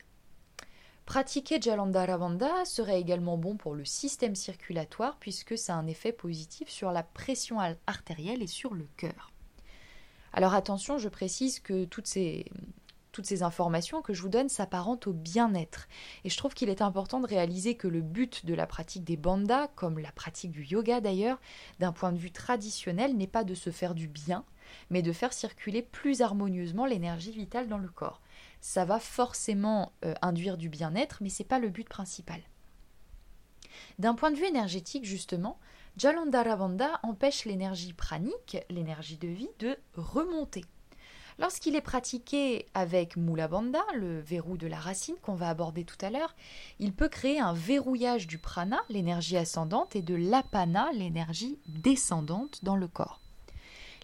Pratiquer 1.07 1.61
Jalandhara 1.61 2.65
serait 2.65 3.01
également 3.01 3.37
bon 3.37 3.57
pour 3.57 3.75
le 3.75 3.85
système 3.85 4.37
circulatoire 4.37 5.17
puisque 5.19 5.59
ça 5.59 5.75
a 5.75 5.79
un 5.79 5.87
effet 5.87 6.13
positif 6.13 6.69
sur 6.69 6.93
la 6.93 7.03
pression 7.03 7.59
artérielle 7.87 8.43
et 8.43 8.47
sur 8.47 8.75
le 8.75 8.87
cœur. 8.97 9.33
Alors 10.33 10.55
attention, 10.55 10.99
je 10.99 11.09
précise 11.09 11.61
que 11.61 11.85
toutes 11.85 12.07
ces, 12.07 12.47
toutes 13.13 13.27
ces 13.27 13.43
informations 13.43 14.01
que 14.01 14.15
je 14.15 14.23
vous 14.23 14.31
donne 14.31 14.49
s'apparentent 14.49 15.07
au 15.07 15.13
bien-être. 15.13 15.89
Et 16.25 16.31
je 16.31 16.37
trouve 16.37 16.55
qu'il 16.55 16.71
est 16.71 16.83
important 16.83 17.21
de 17.21 17.27
réaliser 17.27 17.77
que 17.77 17.89
le 17.89 18.01
but 18.01 18.47
de 18.47 18.55
la 18.55 18.67
pratique 18.67 19.05
des 19.05 19.19
bandas, 19.19 19.69
comme 19.69 19.99
la 19.99 20.13
pratique 20.13 20.51
du 20.51 20.65
yoga 20.65 21.01
d'ailleurs, 21.01 21.39
d'un 21.79 21.93
point 21.93 22.13
de 22.13 22.19
vue 22.19 22.33
traditionnel, 22.33 23.17
n'est 23.17 23.27
pas 23.27 23.45
de 23.45 23.55
se 23.55 23.71
faire 23.71 23.95
du 23.95 24.09
bien, 24.09 24.45
mais 24.91 25.03
de 25.03 25.13
faire 25.13 25.33
circuler 25.33 25.83
plus 25.83 26.21
harmonieusement 26.21 26.87
l'énergie 26.87 27.33
vitale 27.33 27.69
dans 27.69 27.79
le 27.79 27.89
corps. 27.89 28.21
Ça 28.61 28.85
va 28.85 28.99
forcément 28.99 29.93
euh, 30.05 30.15
induire 30.23 30.57
du 30.57 30.69
bien-être, 30.69 31.19
mais 31.21 31.31
ce 31.31 31.43
n'est 31.43 31.49
pas 31.49 31.59
le 31.59 31.69
but 31.69 31.89
principal. 31.89 32.41
D'un 33.99 34.15
point 34.15 34.31
de 34.31 34.37
vue 34.37 34.47
énergétique, 34.47 35.05
justement, 35.05 35.59
Jalandhara 35.97 36.69
empêche 37.03 37.45
l'énergie 37.45 37.93
pranique, 37.93 38.59
l'énergie 38.71 39.19
de 39.19 39.29
vie, 39.29 39.51
de 39.59 39.77
remonter. 39.95 40.65
Lorsqu'il 41.39 41.77
est 41.77 41.83
pratiqué 41.83 42.67
avec 42.75 43.17
Mula 43.17 43.49
Bandha, 43.49 43.83
le 43.95 44.21
verrou 44.21 44.57
de 44.57 44.67
la 44.67 44.79
racine 44.79 45.17
qu'on 45.23 45.35
va 45.35 45.49
aborder 45.49 45.85
tout 45.85 45.97
à 46.05 46.11
l'heure, 46.11 46.35
il 46.79 46.93
peut 46.93 47.09
créer 47.09 47.41
un 47.41 47.55
verrouillage 47.55 48.27
du 48.27 48.39
prana, 48.39 48.81
l'énergie 48.89 49.37
ascendante, 49.37 49.97
et 49.97 50.03
de 50.03 50.15
l'apana, 50.15 50.91
l'énergie 50.93 51.59
descendante 51.67 52.61
dans 52.63 52.77
le 52.77 52.87
corps. 52.87 53.21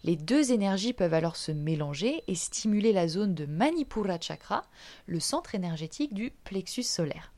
Les 0.09 0.17
deux 0.17 0.53
énergies 0.53 0.95
peuvent 0.95 1.13
alors 1.13 1.37
se 1.37 1.53
mélanger 1.53 2.25
et 2.29 2.35
stimuler 2.35 2.95
la 2.95 3.09
zone 3.09 3.35
de 3.35 3.45
Manipura 3.45 4.19
Chakra, 4.19 4.65
le 5.05 5.21
centre 5.21 5.55
énergétique 5.55 6.15
du 6.15 6.31
plexus 6.45 6.85
solaire. 6.85 7.31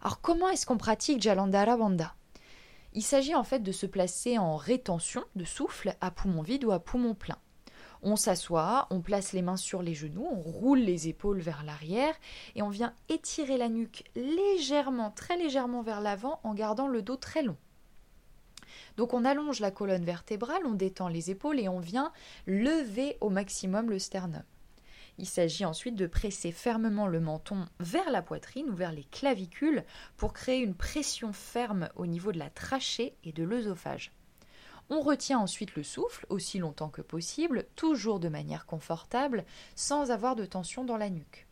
Alors 0.00 0.22
comment 0.22 0.48
est-ce 0.48 0.64
qu'on 0.64 0.78
pratique 0.78 1.20
Jalandhara 1.20 1.76
Bandha? 1.76 2.14
Il 2.94 3.02
s'agit 3.02 3.34
en 3.34 3.44
fait 3.44 3.58
de 3.58 3.70
se 3.70 3.84
placer 3.84 4.38
en 4.38 4.56
rétention 4.56 5.24
de 5.36 5.44
souffle 5.44 5.94
à 6.00 6.10
poumon 6.10 6.40
vide 6.40 6.64
ou 6.64 6.72
à 6.72 6.80
poumon 6.80 7.12
plein. 7.12 7.36
On 8.02 8.16
s'assoit, 8.16 8.86
on 8.88 9.02
place 9.02 9.34
les 9.34 9.42
mains 9.42 9.58
sur 9.58 9.82
les 9.82 9.92
genoux, 9.92 10.26
on 10.30 10.40
roule 10.40 10.80
les 10.80 11.08
épaules 11.08 11.40
vers 11.40 11.64
l'arrière 11.64 12.14
et 12.54 12.62
on 12.62 12.70
vient 12.70 12.94
étirer 13.10 13.58
la 13.58 13.68
nuque 13.68 14.04
légèrement, 14.16 15.10
très 15.10 15.36
légèrement 15.36 15.82
vers 15.82 16.00
l'avant 16.00 16.40
en 16.44 16.54
gardant 16.54 16.88
le 16.88 17.02
dos 17.02 17.16
très 17.16 17.42
long. 17.42 17.58
Donc 18.96 19.14
on 19.14 19.24
allonge 19.24 19.60
la 19.60 19.70
colonne 19.70 20.04
vertébrale, 20.04 20.66
on 20.66 20.74
détend 20.74 21.08
les 21.08 21.30
épaules 21.30 21.60
et 21.60 21.68
on 21.68 21.80
vient 21.80 22.12
lever 22.46 23.16
au 23.20 23.30
maximum 23.30 23.90
le 23.90 23.98
sternum. 23.98 24.42
Il 25.18 25.26
s'agit 25.26 25.64
ensuite 25.64 25.94
de 25.94 26.06
presser 26.06 26.52
fermement 26.52 27.06
le 27.06 27.20
menton 27.20 27.66
vers 27.80 28.10
la 28.10 28.22
poitrine 28.22 28.70
ou 28.70 28.74
vers 28.74 28.92
les 28.92 29.04
clavicules 29.04 29.84
pour 30.16 30.32
créer 30.32 30.60
une 30.60 30.74
pression 30.74 31.32
ferme 31.32 31.88
au 31.96 32.06
niveau 32.06 32.32
de 32.32 32.38
la 32.38 32.50
trachée 32.50 33.14
et 33.24 33.32
de 33.32 33.44
l'œsophage. 33.44 34.12
On 34.90 35.00
retient 35.00 35.38
ensuite 35.38 35.74
le 35.74 35.82
souffle 35.82 36.26
aussi 36.28 36.58
longtemps 36.58 36.88
que 36.88 37.02
possible, 37.02 37.66
toujours 37.76 38.20
de 38.20 38.28
manière 38.28 38.66
confortable, 38.66 39.44
sans 39.74 40.10
avoir 40.10 40.34
de 40.34 40.44
tension 40.44 40.84
dans 40.84 40.96
la 40.96 41.08
nuque. 41.08 41.46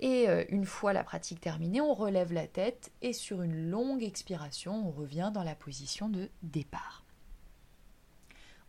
Et 0.00 0.28
euh, 0.28 0.44
une 0.48 0.64
fois 0.64 0.94
la 0.94 1.04
pratique 1.04 1.40
terminée, 1.40 1.80
on 1.80 1.92
relève 1.92 2.32
la 2.32 2.46
tête 2.46 2.90
et 3.02 3.12
sur 3.12 3.42
une 3.42 3.70
longue 3.70 4.02
expiration, 4.02 4.88
on 4.88 4.90
revient 4.90 5.30
dans 5.32 5.44
la 5.44 5.54
position 5.54 6.08
de 6.08 6.30
départ. 6.42 7.04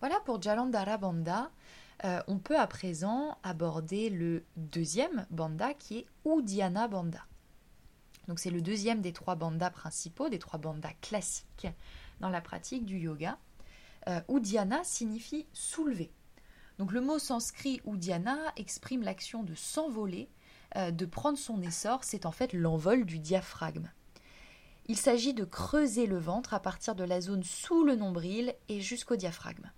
Voilà 0.01 0.19
pour 0.25 0.41
Jalandhara 0.41 0.97
Bandha. 0.97 1.49
Euh, 2.03 2.21
on 2.27 2.37
peut 2.37 2.59
à 2.59 2.67
présent 2.67 3.37
aborder 3.43 4.09
le 4.09 4.43
deuxième 4.57 5.25
bandha 5.29 5.73
qui 5.73 5.99
est 5.99 6.07
Uddiyana 6.25 6.87
Bandha. 6.87 7.25
Donc 8.27 8.39
c'est 8.39 8.49
le 8.49 8.61
deuxième 8.61 9.01
des 9.01 9.13
trois 9.13 9.35
bandhas 9.35 9.69
principaux, 9.69 10.27
des 10.27 10.39
trois 10.39 10.59
bandhas 10.59 10.93
classiques 11.01 11.67
dans 12.19 12.29
la 12.29 12.41
pratique 12.41 12.85
du 12.85 12.97
yoga. 12.97 13.37
Euh, 14.09 14.19
Uddiyana 14.29 14.83
signifie 14.83 15.45
soulever. 15.53 16.11
Donc 16.77 16.91
le 16.91 17.01
mot 17.01 17.19
sanskrit 17.19 17.79
Uddiyana 17.85 18.37
exprime 18.57 19.03
l'action 19.03 19.43
de 19.43 19.53
s'envoler, 19.53 20.29
de 20.75 21.05
prendre 21.05 21.37
son 21.37 21.61
essor, 21.61 22.03
c'est 22.03 22.25
en 22.25 22.31
fait 22.31 22.53
l'envol 22.53 23.05
du 23.05 23.19
diaphragme. 23.19 23.89
Il 24.87 24.97
s'agit 24.97 25.33
de 25.33 25.45
creuser 25.45 26.05
le 26.05 26.17
ventre 26.17 26.53
à 26.53 26.59
partir 26.59 26.95
de 26.95 27.03
la 27.03 27.21
zone 27.21 27.43
sous 27.43 27.83
le 27.83 27.95
nombril 27.95 28.53
et 28.67 28.81
jusqu'au 28.81 29.15
diaphragme. 29.15 29.71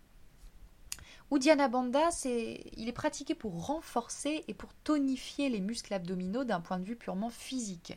Uddiyana 1.32 1.70
il 2.78 2.88
est 2.88 2.94
pratiqué 2.94 3.34
pour 3.34 3.66
renforcer 3.66 4.44
et 4.48 4.54
pour 4.54 4.74
tonifier 4.84 5.50
les 5.50 5.62
muscles 5.62 5.94
abdominaux 5.94 6.44
d'un 6.44 6.62
point 6.62 6.80
de 6.80 6.86
vue 6.86 6.96
purement 6.96 7.30
physique 7.30 7.94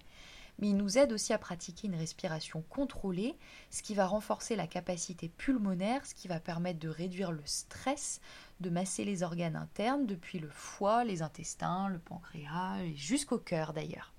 mais 0.58 0.68
il 0.68 0.76
nous 0.76 0.98
aide 0.98 1.12
aussi 1.12 1.32
à 1.32 1.38
pratiquer 1.38 1.86
une 1.86 1.94
respiration 1.94 2.62
contrôlée, 2.68 3.36
ce 3.70 3.82
qui 3.82 3.94
va 3.94 4.06
renforcer 4.06 4.56
la 4.56 4.66
capacité 4.66 5.28
pulmonaire, 5.28 6.06
ce 6.06 6.14
qui 6.14 6.28
va 6.28 6.40
permettre 6.40 6.78
de 6.78 6.88
réduire 6.88 7.32
le 7.32 7.42
stress, 7.44 8.20
de 8.60 8.70
masser 8.70 9.04
les 9.04 9.22
organes 9.22 9.56
internes, 9.56 10.06
depuis 10.06 10.38
le 10.38 10.48
foie, 10.48 11.04
les 11.04 11.22
intestins, 11.22 11.88
le 11.88 11.98
pancréas, 11.98 12.80
et 12.82 12.94
jusqu'au 12.96 13.38
cœur 13.38 13.72
d'ailleurs. 13.72 14.12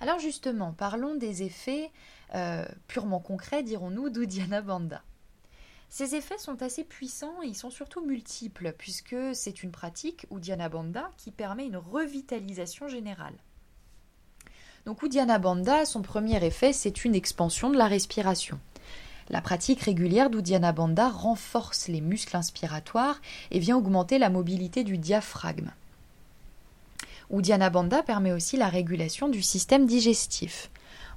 Alors 0.00 0.18
justement, 0.18 0.72
parlons 0.72 1.14
des 1.14 1.44
effets 1.44 1.92
euh, 2.34 2.66
purement 2.88 3.20
concrets, 3.20 3.62
dirons-nous, 3.62 4.10
d'Uddiyana 4.10 4.62
Bandha. 4.62 5.02
Ces 5.90 6.14
effets 6.14 6.38
sont 6.38 6.62
assez 6.62 6.84
puissants 6.84 7.42
et 7.42 7.46
ils 7.46 7.54
sont 7.54 7.70
surtout 7.70 8.04
multiples, 8.04 8.72
puisque 8.78 9.14
c'est 9.34 9.62
une 9.62 9.70
pratique, 9.70 10.26
Uddiyana 10.30 10.70
Bandha, 10.70 11.10
qui 11.18 11.30
permet 11.30 11.66
une 11.66 11.76
revitalisation 11.76 12.88
générale. 12.88 13.36
Donc 14.84 15.02
Uddiyana 15.02 15.38
Bandha, 15.38 15.84
son 15.84 16.02
premier 16.02 16.44
effet, 16.44 16.72
c'est 16.72 17.04
une 17.04 17.14
expansion 17.14 17.70
de 17.70 17.76
la 17.76 17.86
respiration. 17.86 18.58
La 19.30 19.40
pratique 19.40 19.80
régulière 19.80 20.28
d'Uddiyana 20.28 20.72
Bandha 20.72 21.08
renforce 21.08 21.86
les 21.86 22.00
muscles 22.00 22.36
inspiratoires 22.36 23.20
et 23.52 23.60
vient 23.60 23.76
augmenter 23.76 24.18
la 24.18 24.28
mobilité 24.28 24.82
du 24.82 24.98
diaphragme. 24.98 25.70
Uddiyana 27.30 27.70
Bandha 27.70 28.02
permet 28.02 28.32
aussi 28.32 28.56
la 28.56 28.68
régulation 28.68 29.28
du 29.28 29.40
système 29.40 29.86
digestif. 29.86 30.70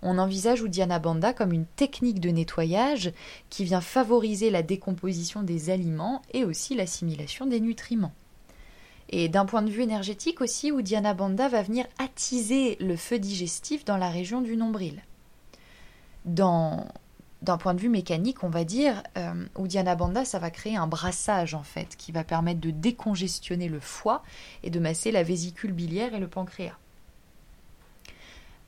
On 0.04 0.20
envisage 0.20 0.62
Uddiyana 0.62 1.00
Bandha 1.00 1.34
comme 1.34 1.52
une 1.52 1.66
technique 1.66 2.20
de 2.20 2.30
nettoyage 2.30 3.12
qui 3.50 3.64
vient 3.64 3.82
favoriser 3.82 4.52
la 4.52 4.62
décomposition 4.62 5.42
des 5.42 5.72
aliments 5.72 6.22
et 6.34 6.46
aussi 6.46 6.76
l'assimilation 6.76 7.48
des 7.48 7.60
nutriments. 7.60 8.14
Et 9.10 9.30
d'un 9.30 9.46
point 9.46 9.62
de 9.62 9.70
vue 9.70 9.84
énergétique 9.84 10.42
aussi, 10.42 10.70
Uddiyana 10.70 11.14
Bandha 11.14 11.48
va 11.48 11.62
venir 11.62 11.86
attiser 12.00 12.76
le 12.80 12.96
feu 12.96 13.20
digestif 13.20 13.86
dans 13.86 13.98
la 13.98 14.10
région 14.10 14.42
du 14.42 14.58
nombril. 14.58 15.02
d'un 16.26 17.58
point 17.60 17.76
de 17.76 17.80
vue 17.80 17.90
mécanique, 17.90 18.44
on 18.44 18.50
va 18.50 18.64
dire, 18.64 19.04
euh, 19.18 19.46
Uddiyana 19.60 19.96
Bandha, 19.96 20.26
ça 20.26 20.40
va 20.40 20.50
créer 20.50 20.76
un 20.78 20.88
brassage 20.88 21.54
en 21.54 21.62
fait, 21.62 21.96
qui 21.96 22.12
va 22.12 22.24
permettre 22.24 22.60
de 22.60 22.72
décongestionner 22.72 23.70
le 23.70 23.80
foie 23.80 24.24
et 24.64 24.72
de 24.72 24.80
masser 24.80 25.12
la 25.12 25.22
vésicule 25.22 25.72
biliaire 25.72 26.16
et 26.16 26.20
le 26.20 26.28
pancréas. 26.28 26.78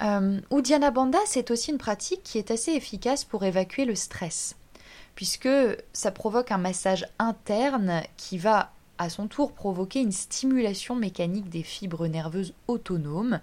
Euh, 0.03 0.39
Uddiyana 0.51 0.91
Bandha, 0.91 1.17
c'est 1.25 1.49
aussi 1.49 1.71
une 1.71 1.79
pratique 1.79 2.21
qui 2.21 2.37
est 2.37 2.51
assez 2.51 2.73
efficace 2.73 3.25
pour 3.25 3.43
évacuer 3.43 3.85
le 3.85 3.95
stress, 3.95 4.55
puisque 5.15 5.49
ça 5.93 6.11
provoque 6.11 6.51
un 6.51 6.59
massage 6.59 7.07
interne 7.17 8.03
qui 8.15 8.37
va 8.37 8.71
à 8.97 9.09
son 9.09 9.27
tour 9.27 9.51
provoquer 9.51 10.01
une 10.01 10.11
stimulation 10.11 10.95
mécanique 10.95 11.49
des 11.49 11.63
fibres 11.63 12.07
nerveuses 12.07 12.53
autonomes. 12.67 13.39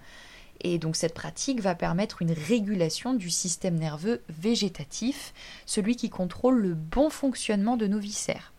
Et 0.61 0.79
donc 0.79 0.95
cette 0.95 1.13
pratique 1.13 1.61
va 1.61 1.75
permettre 1.75 2.21
une 2.21 2.31
régulation 2.31 3.13
du 3.13 3.29
système 3.29 3.75
nerveux 3.75 4.21
végétatif, 4.29 5.33
celui 5.65 5.95
qui 5.95 6.09
contrôle 6.09 6.59
le 6.59 6.73
bon 6.73 7.09
fonctionnement 7.09 7.77
de 7.77 7.87
nos 7.87 7.99
viscères. 7.99 8.53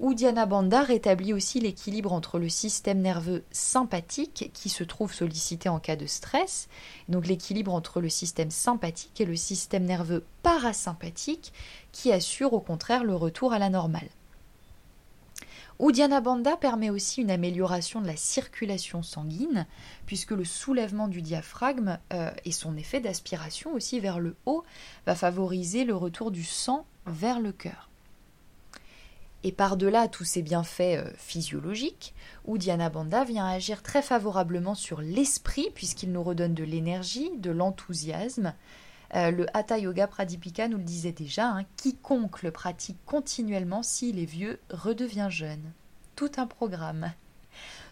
Uddiyana 0.00 0.46
Bandha 0.46 0.82
rétablit 0.82 1.32
aussi 1.32 1.60
l'équilibre 1.60 2.12
entre 2.12 2.38
le 2.38 2.48
système 2.48 3.00
nerveux 3.00 3.44
sympathique 3.52 4.50
qui 4.54 4.68
se 4.68 4.84
trouve 4.84 5.12
sollicité 5.12 5.68
en 5.68 5.78
cas 5.78 5.96
de 5.96 6.06
stress, 6.06 6.68
donc 7.08 7.26
l'équilibre 7.26 7.72
entre 7.74 8.00
le 8.00 8.08
système 8.08 8.50
sympathique 8.50 9.20
et 9.20 9.26
le 9.26 9.36
système 9.36 9.84
nerveux 9.84 10.24
parasympathique 10.42 11.52
qui 11.92 12.10
assure 12.10 12.54
au 12.54 12.60
contraire 12.60 13.04
le 13.04 13.14
retour 13.14 13.52
à 13.52 13.58
la 13.58 13.68
normale. 13.68 14.08
Uddiyana 15.82 16.20
Bandha 16.20 16.56
permet 16.56 16.90
aussi 16.90 17.22
une 17.22 17.30
amélioration 17.32 18.00
de 18.00 18.06
la 18.06 18.14
circulation 18.14 19.02
sanguine, 19.02 19.66
puisque 20.06 20.30
le 20.30 20.44
soulèvement 20.44 21.08
du 21.08 21.22
diaphragme 21.22 21.98
euh, 22.12 22.30
et 22.44 22.52
son 22.52 22.76
effet 22.76 23.00
d'aspiration 23.00 23.74
aussi 23.74 23.98
vers 23.98 24.20
le 24.20 24.36
haut 24.46 24.62
va 25.06 25.16
favoriser 25.16 25.84
le 25.84 25.96
retour 25.96 26.30
du 26.30 26.44
sang 26.44 26.86
vers 27.06 27.40
le 27.40 27.50
cœur. 27.50 27.90
Et 29.42 29.50
par-delà 29.50 30.06
tous 30.06 30.22
ces 30.22 30.42
bienfaits 30.42 30.98
euh, 30.98 31.10
physiologiques, 31.16 32.14
Uddiyana 32.46 32.88
Bandha 32.88 33.24
vient 33.24 33.48
agir 33.48 33.82
très 33.82 34.02
favorablement 34.02 34.76
sur 34.76 35.00
l'esprit, 35.00 35.68
puisqu'il 35.74 36.12
nous 36.12 36.22
redonne 36.22 36.54
de 36.54 36.62
l'énergie, 36.62 37.32
de 37.38 37.50
l'enthousiasme. 37.50 38.54
Euh, 39.14 39.30
le 39.30 39.46
Hatha 39.56 39.78
Yoga 39.78 40.06
Pradipika 40.06 40.68
nous 40.68 40.78
le 40.78 40.84
disait 40.84 41.12
déjà, 41.12 41.48
hein, 41.48 41.64
quiconque 41.76 42.42
le 42.42 42.50
pratique 42.50 42.98
continuellement 43.04 43.82
s'il 43.82 44.18
est 44.18 44.24
vieux 44.24 44.58
redevient 44.70 45.28
jeune 45.30 45.72
tout 46.16 46.30
un 46.36 46.46
programme. 46.46 47.12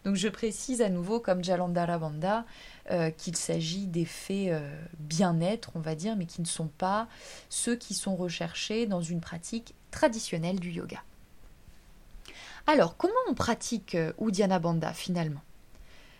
Donc 0.04 0.16
je 0.16 0.28
précise 0.28 0.80
à 0.82 0.88
nouveau, 0.88 1.20
comme 1.20 1.44
Jalandhara 1.44 1.98
Bandha, 1.98 2.44
euh, 2.90 3.10
qu'il 3.10 3.36
s'agit 3.36 3.86
d'effets 3.86 4.46
euh, 4.48 4.60
bien-être, 4.98 5.70
on 5.74 5.80
va 5.80 5.94
dire, 5.94 6.16
mais 6.16 6.26
qui 6.26 6.40
ne 6.40 6.46
sont 6.46 6.68
pas 6.68 7.08
ceux 7.48 7.76
qui 7.76 7.94
sont 7.94 8.16
recherchés 8.16 8.86
dans 8.86 9.02
une 9.02 9.20
pratique 9.20 9.74
traditionnelle 9.90 10.58
du 10.58 10.70
yoga. 10.70 11.02
Alors, 12.66 12.96
comment 12.96 13.12
on 13.28 13.34
pratique 13.34 13.94
euh, 13.94 14.12
Uddiyana 14.20 14.58
Bandha 14.58 14.92
finalement? 14.92 15.42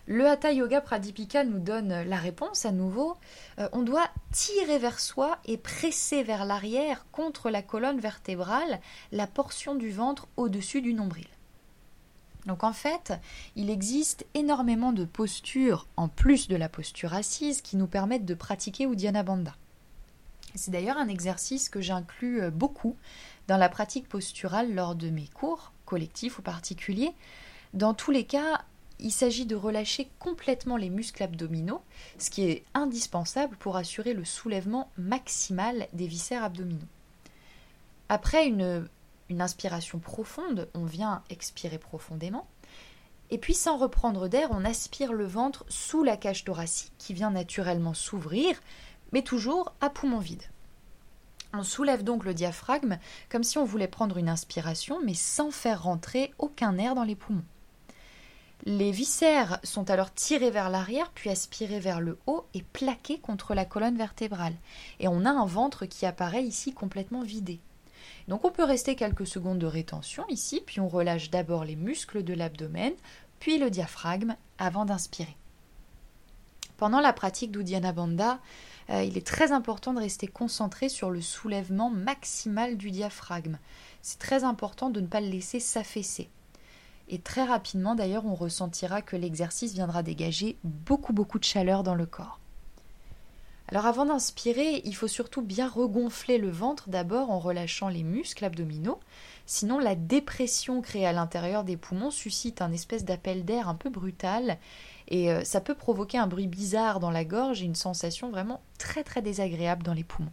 Le 0.07 0.26
Hatha 0.26 0.52
Yoga 0.52 0.80
Pradipika 0.80 1.45
nous 1.45 1.59
donne 1.59 2.02
la 2.02 2.16
réponse 2.16 2.64
à 2.64 2.73
nouveau. 2.73 3.16
on 3.73 3.83
doit 3.83 4.09
tirer 4.33 4.78
vers 4.78 4.99
soi 4.99 5.38
et 5.45 5.57
presser 5.57 6.23
vers 6.23 6.45
l'arrière 6.45 7.07
contre 7.12 7.50
la 7.50 7.62
colonne 7.62 8.00
vertébrale 8.00 8.80
la 9.12 9.26
portion 9.26 9.75
du 9.75 9.90
ventre 9.90 10.26
au-dessus 10.37 10.83
du 10.83 10.95
nombril. 10.95 11.28
Donc 12.47 12.64
en 12.64 12.73
fait, 12.73 13.12
il 13.57 13.71
existe 13.71 14.26
énormément 14.35 14.92
de 14.92 15.04
postures, 15.04 15.87
en 15.97 16.09
plus 16.09 16.49
de 16.49 16.57
la 16.57 16.69
posture 16.69 17.14
assise, 17.14 17.62
qui 17.62 17.76
nous 17.76 17.87
permettent 17.87 18.25
de 18.25 18.35
pratiquer 18.35 18.85
Uddiyana 18.85 19.23
Bandha. 19.23 19.54
C'est 20.54 20.71
d'ailleurs 20.71 20.99
un 20.99 21.09
exercice 21.09 21.69
que 21.69 21.80
j'inclus 21.80 22.42
euh, 22.42 22.50
beaucoup 22.50 22.97
dans 23.47 23.57
la 23.57 23.69
pratique 23.69 24.09
posturale 24.09 24.75
lors 24.75 24.95
de 24.95 25.11
mes 25.11 25.28
cours, 25.28 25.73
collectifs 25.85 26.38
ou 26.38 26.42
particuliers. 26.42 27.12
Dans 27.73 27.95
tous 27.95 28.11
les 28.11 28.25
cas, 28.25 28.64
il 29.02 29.11
s'agit 29.11 29.47
de 29.47 29.57
relâcher 29.57 30.11
complètement 30.19 30.76
les 30.76 30.90
muscles 30.90 31.23
abdominaux, 31.23 31.83
ce 32.19 32.30
qui 32.30 32.49
est 32.49 32.64
indispensable 32.75 33.57
pour 33.57 33.76
assurer 33.76 34.14
le 34.14 34.25
soulèvement 34.25 34.90
maximal 34.97 35.88
des 35.92 36.07
viscères 36.07 36.45
abdominaux. 36.45 36.87
Après 38.09 38.47
une 38.47 38.88
inspiration 39.38 39.99
profonde, 39.99 40.69
on 40.75 40.85
vient 40.85 41.23
expirer 41.30 41.78
profondément. 41.78 42.47
Et 43.30 43.38
puis 43.38 43.54
sans 43.54 43.76
reprendre 43.76 44.26
d'air, 44.26 44.49
on 44.50 44.64
aspire 44.64 45.12
le 45.12 45.25
ventre 45.25 45.64
sous 45.69 46.02
la 46.02 46.16
cage 46.16 46.45
thoracique 46.45 46.92
qui 46.99 47.14
vient 47.14 47.30
naturellement 47.30 47.95
s'ouvrir, 47.95 48.61
mais 49.12 49.23
toujours 49.23 49.73
à 49.80 49.88
poumon 49.88 50.19
vide. 50.19 50.42
On 51.52 51.62
soulève 51.62 52.04
donc 52.04 52.25
le 52.25 52.35
diaphragme 52.35 52.99
comme 53.28 53.45
si 53.45 53.59
on 53.59 53.64
voulait 53.64 53.88
prendre 53.88 54.19
une 54.19 54.28
inspiration, 54.28 54.99
mais 55.04 55.14
sans 55.14 55.50
faire 55.50 55.85
rentrer 55.85 56.33
aucun 56.38 56.76
air 56.78 56.95
dans 56.95 57.04
les 57.04 57.16
poumons. 57.16 57.45
Les 58.66 58.90
viscères 58.90 59.58
sont 59.64 59.90
alors 59.90 60.12
tirés 60.12 60.50
vers 60.50 60.68
l'arrière, 60.68 61.10
puis 61.14 61.30
aspirés 61.30 61.80
vers 61.80 62.00
le 62.00 62.18
haut 62.26 62.44
et 62.52 62.62
plaqués 62.62 63.18
contre 63.18 63.54
la 63.54 63.64
colonne 63.64 63.96
vertébrale. 63.96 64.54
Et 64.98 65.08
on 65.08 65.24
a 65.24 65.30
un 65.30 65.46
ventre 65.46 65.86
qui 65.86 66.04
apparaît 66.04 66.44
ici 66.44 66.74
complètement 66.74 67.22
vidé. 67.22 67.60
Donc 68.28 68.44
on 68.44 68.50
peut 68.50 68.64
rester 68.64 68.96
quelques 68.96 69.26
secondes 69.26 69.58
de 69.58 69.66
rétention 69.66 70.24
ici, 70.28 70.62
puis 70.64 70.78
on 70.78 70.88
relâche 70.88 71.30
d'abord 71.30 71.64
les 71.64 71.76
muscles 71.76 72.22
de 72.22 72.34
l'abdomen, 72.34 72.92
puis 73.38 73.58
le 73.58 73.70
diaphragme 73.70 74.36
avant 74.58 74.84
d'inspirer. 74.84 75.36
Pendant 76.76 77.00
la 77.00 77.12
pratique 77.12 77.50
d'Uddiyana 77.50 77.92
Bandha, 77.92 78.40
euh, 78.90 79.02
il 79.02 79.16
est 79.16 79.26
très 79.26 79.52
important 79.52 79.94
de 79.94 80.00
rester 80.00 80.26
concentré 80.26 80.88
sur 80.88 81.10
le 81.10 81.22
soulèvement 81.22 81.90
maximal 81.90 82.76
du 82.76 82.90
diaphragme. 82.90 83.58
C'est 84.02 84.18
très 84.18 84.44
important 84.44 84.90
de 84.90 85.00
ne 85.00 85.06
pas 85.06 85.20
le 85.20 85.28
laisser 85.28 85.60
s'affaisser. 85.60 86.28
Et 87.10 87.18
très 87.18 87.44
rapidement 87.44 87.96
d'ailleurs, 87.96 88.24
on 88.24 88.36
ressentira 88.36 89.02
que 89.02 89.16
l'exercice 89.16 89.74
viendra 89.74 90.04
dégager 90.04 90.56
beaucoup 90.62 91.12
beaucoup 91.12 91.40
de 91.40 91.44
chaleur 91.44 91.82
dans 91.82 91.96
le 91.96 92.06
corps. 92.06 92.38
Alors 93.68 93.86
avant 93.86 94.04
d'inspirer, 94.04 94.80
il 94.84 94.94
faut 94.94 95.08
surtout 95.08 95.42
bien 95.42 95.68
regonfler 95.68 96.38
le 96.38 96.50
ventre 96.50 96.88
d'abord 96.88 97.30
en 97.30 97.38
relâchant 97.38 97.88
les 97.88 98.02
muscles 98.02 98.44
abdominaux. 98.44 98.98
Sinon, 99.46 99.78
la 99.78 99.94
dépression 99.96 100.80
créée 100.82 101.06
à 101.06 101.12
l'intérieur 101.12 101.62
des 101.62 101.76
poumons 101.76 102.10
suscite 102.10 102.62
un 102.62 102.72
espèce 102.72 103.04
d'appel 103.04 103.44
d'air 103.44 103.68
un 103.68 103.74
peu 103.74 103.90
brutal 103.90 104.58
et 105.08 105.32
euh, 105.32 105.44
ça 105.44 105.60
peut 105.60 105.74
provoquer 105.74 106.18
un 106.18 106.28
bruit 106.28 106.46
bizarre 106.46 107.00
dans 107.00 107.10
la 107.10 107.24
gorge 107.24 107.62
et 107.62 107.64
une 107.64 107.74
sensation 107.74 108.30
vraiment 108.30 108.60
très 108.78 109.02
très 109.02 109.22
désagréable 109.22 109.82
dans 109.82 109.94
les 109.94 110.04
poumons. 110.04 110.32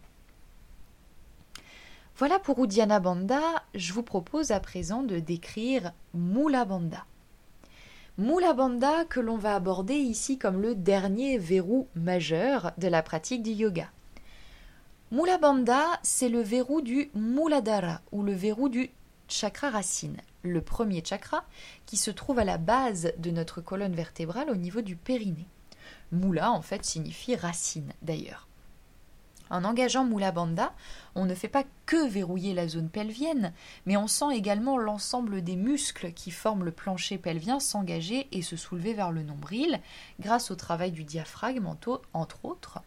Voilà 2.18 2.40
pour 2.40 2.58
Uddiyana 2.58 2.98
Bandha, 2.98 3.62
je 3.76 3.92
vous 3.92 4.02
propose 4.02 4.50
à 4.50 4.58
présent 4.58 5.04
de 5.04 5.20
décrire 5.20 5.92
Mula 6.14 6.64
Bandha. 6.64 7.06
Mula 8.18 8.54
Bandha 8.54 9.04
que 9.04 9.20
l'on 9.20 9.36
va 9.36 9.54
aborder 9.54 9.94
ici 9.94 10.36
comme 10.36 10.60
le 10.60 10.74
dernier 10.74 11.38
verrou 11.38 11.86
majeur 11.94 12.72
de 12.76 12.88
la 12.88 13.04
pratique 13.04 13.44
du 13.44 13.52
yoga. 13.52 13.88
Mula 15.12 15.38
Bandha, 15.38 16.00
c'est 16.02 16.28
le 16.28 16.40
verrou 16.40 16.80
du 16.80 17.08
Muladhara 17.14 18.00
ou 18.10 18.24
le 18.24 18.32
verrou 18.32 18.68
du 18.68 18.90
chakra 19.28 19.70
racine, 19.70 20.16
le 20.42 20.60
premier 20.60 21.04
chakra 21.04 21.44
qui 21.86 21.96
se 21.96 22.10
trouve 22.10 22.40
à 22.40 22.44
la 22.44 22.58
base 22.58 23.12
de 23.18 23.30
notre 23.30 23.60
colonne 23.60 23.94
vertébrale 23.94 24.50
au 24.50 24.56
niveau 24.56 24.80
du 24.80 24.96
périnée. 24.96 25.46
Mula 26.10 26.50
en 26.50 26.62
fait 26.62 26.84
signifie 26.84 27.36
racine 27.36 27.92
d'ailleurs. 28.02 28.47
En 29.50 29.64
engageant 29.64 30.04
Mula 30.04 30.32
Bandha, 30.32 30.72
on 31.14 31.24
ne 31.24 31.34
fait 31.34 31.48
pas 31.48 31.64
que 31.86 32.08
verrouiller 32.08 32.54
la 32.54 32.68
zone 32.68 32.88
pelvienne, 32.88 33.52
mais 33.86 33.96
on 33.96 34.06
sent 34.06 34.34
également 34.34 34.78
l'ensemble 34.78 35.42
des 35.42 35.56
muscles 35.56 36.12
qui 36.12 36.30
forment 36.30 36.64
le 36.64 36.72
plancher 36.72 37.18
pelvien 37.18 37.60
s'engager 37.60 38.28
et 38.32 38.42
se 38.42 38.56
soulever 38.56 38.94
vers 38.94 39.10
le 39.10 39.22
nombril 39.22 39.80
grâce 40.20 40.50
au 40.50 40.54
travail 40.54 40.92
du 40.92 41.04
diaphragme 41.04 41.66
entre 41.66 42.44
autres. 42.44 42.80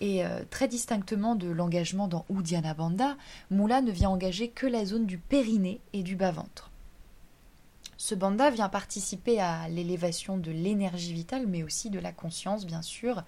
Et 0.00 0.24
euh, 0.24 0.42
très 0.50 0.68
distinctement 0.68 1.36
de 1.36 1.48
l'engagement 1.48 2.08
dans 2.08 2.26
Uddiyana 2.28 2.74
Bandha, 2.74 3.16
Mula 3.50 3.80
ne 3.80 3.90
vient 3.90 4.10
engager 4.10 4.48
que 4.48 4.66
la 4.66 4.84
zone 4.84 5.06
du 5.06 5.18
périnée 5.18 5.80
et 5.92 6.02
du 6.02 6.16
bas-ventre. 6.16 6.70
Ce 7.98 8.14
bandha 8.14 8.50
vient 8.50 8.68
participer 8.68 9.40
à 9.40 9.68
l'élévation 9.68 10.36
de 10.36 10.50
l'énergie 10.50 11.14
vitale, 11.14 11.46
mais 11.46 11.62
aussi 11.62 11.88
de 11.88 11.98
la 11.98 12.12
conscience, 12.12 12.66
bien 12.66 12.82
sûr, 12.82 13.24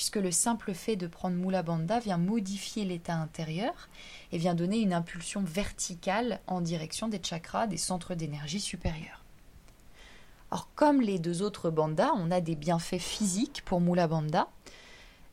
puisque 0.00 0.16
le 0.16 0.32
simple 0.32 0.72
fait 0.72 0.96
de 0.96 1.06
prendre 1.06 1.36
Mula 1.36 1.62
Bandha 1.62 1.98
vient 1.98 2.16
modifier 2.16 2.86
l'état 2.86 3.16
intérieur 3.16 3.90
et 4.32 4.38
vient 4.38 4.54
donner 4.54 4.78
une 4.78 4.94
impulsion 4.94 5.42
verticale 5.42 6.40
en 6.46 6.62
direction 6.62 7.06
des 7.06 7.20
chakras, 7.22 7.66
des 7.66 7.76
centres 7.76 8.14
d'énergie 8.14 8.60
supérieurs. 8.60 9.22
Or, 10.50 10.70
comme 10.74 11.02
les 11.02 11.18
deux 11.18 11.42
autres 11.42 11.68
bandhas, 11.68 12.12
on 12.16 12.30
a 12.30 12.40
des 12.40 12.56
bienfaits 12.56 12.98
physiques 12.98 13.62
pour 13.66 13.82
Mula 13.82 14.08
Bandha. 14.08 14.48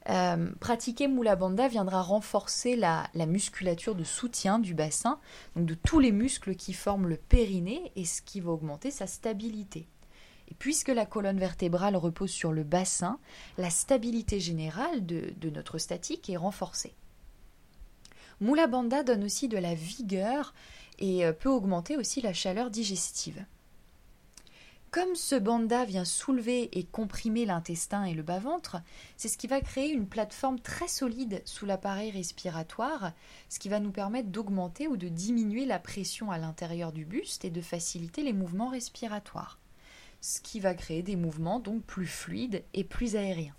Euh, 0.09 0.51
pratiquer 0.59 1.07
Mula 1.07 1.37
Bandha 1.37 1.69
viendra 1.69 2.01
renforcer 2.01 2.75
la, 2.75 3.07
la, 3.13 3.25
musculature 3.25 3.95
de 3.95 4.03
soutien 4.03 4.59
du 4.59 4.73
bassin, 4.73 5.17
donc 5.55 5.65
de 5.65 5.75
tous 5.75 6.01
les 6.01 6.11
muscles 6.11 6.57
qui 6.57 6.73
forment 6.73 7.07
le 7.07 7.15
périnée, 7.15 7.93
et 7.95 8.03
ce 8.03 8.21
qui 8.21 8.41
va 8.41 8.51
augmenter 8.51 8.91
sa 8.91 9.07
stabilité. 9.07 9.87
Puisque 10.59 10.89
la 10.89 11.05
colonne 11.05 11.39
vertébrale 11.39 11.95
repose 11.95 12.31
sur 12.31 12.51
le 12.51 12.63
bassin, 12.63 13.19
la 13.57 13.69
stabilité 13.69 14.39
générale 14.39 15.05
de, 15.05 15.33
notre 15.49 15.77
statique 15.77 16.29
est 16.29 16.37
renforcée. 16.37 16.95
Mula 18.39 18.67
Bandha 18.67 19.03
donne 19.03 19.23
aussi 19.23 19.47
de 19.47 19.57
la 19.57 19.75
vigueur 19.75 20.53
et 20.99 21.25
euh, 21.25 21.33
peut 21.33 21.49
augmenter 21.49 21.97
aussi 21.97 22.21
la 22.21 22.33
chaleur 22.33 22.69
digestive. 22.69 23.45
Comme 24.89 25.15
ce 25.15 25.35
bandha 25.35 25.83
vient 25.83 26.05
soulever 26.05 26.69
et 26.77 26.85
comprimer 26.85 27.45
l'intestin 27.45 28.05
et 28.05 28.13
le 28.13 28.23
bas-ventre, 28.23 28.77
c'est 29.17 29.27
ce 29.27 29.37
qui 29.37 29.47
va 29.47 29.59
créer 29.59 29.89
une 29.89 30.07
plateforme 30.07 30.59
très 30.59 30.87
solide 30.87 31.41
sous 31.43 31.65
l'appareil 31.65 32.09
respiratoire, 32.09 33.11
ce 33.49 33.59
qui 33.59 33.67
va 33.67 33.81
nous 33.81 33.91
permettre 33.91 34.29
d'augmenter 34.29 34.87
ou 34.87 34.95
de 34.95 35.09
diminuer 35.09 35.65
la 35.65 35.79
pression 35.79 36.31
à 36.31 36.37
l'intérieur 36.37 36.93
du 36.93 37.03
buste 37.03 37.43
et 37.43 37.49
de 37.49 37.61
faciliter 37.61 38.23
les 38.23 38.33
mouvements 38.33 38.69
respiratoires 38.69 39.59
ce 40.21 40.41
qui 40.41 40.59
va 40.59 40.73
créer 40.73 41.03
des 41.03 41.15
mouvements 41.15 41.59
donc 41.59 41.83
plus 41.83 42.07
fluides 42.07 42.63
et 42.73 42.83
plus 42.83 43.15
aériens. 43.15 43.55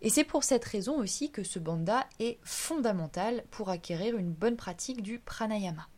Et 0.00 0.10
c'est 0.10 0.24
pour 0.24 0.44
cette 0.44 0.64
raison 0.64 0.98
aussi 0.98 1.30
que 1.30 1.42
ce 1.42 1.58
bandha 1.58 2.06
est 2.20 2.38
fondamental 2.44 3.42
pour 3.50 3.68
acquérir 3.68 4.16
une 4.16 4.32
bonne 4.32 4.56
pratique 4.56 5.02
du 5.02 5.18
pranayama. 5.18 5.88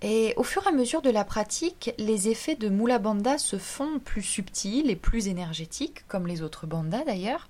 Et 0.00 0.34
au 0.36 0.44
fur 0.44 0.64
et 0.64 0.68
à 0.68 0.72
mesure 0.72 1.02
de 1.02 1.10
la 1.10 1.24
pratique, 1.24 1.92
les 1.98 2.28
effets 2.28 2.54
de 2.54 2.68
Mula 2.68 2.98
Bandha 2.98 3.36
se 3.36 3.58
font 3.58 3.98
plus 3.98 4.22
subtils 4.22 4.90
et 4.90 4.96
plus 4.96 5.26
énergétiques, 5.26 6.06
comme 6.06 6.28
les 6.28 6.42
autres 6.42 6.66
bandhas 6.66 7.04
d'ailleurs. 7.04 7.48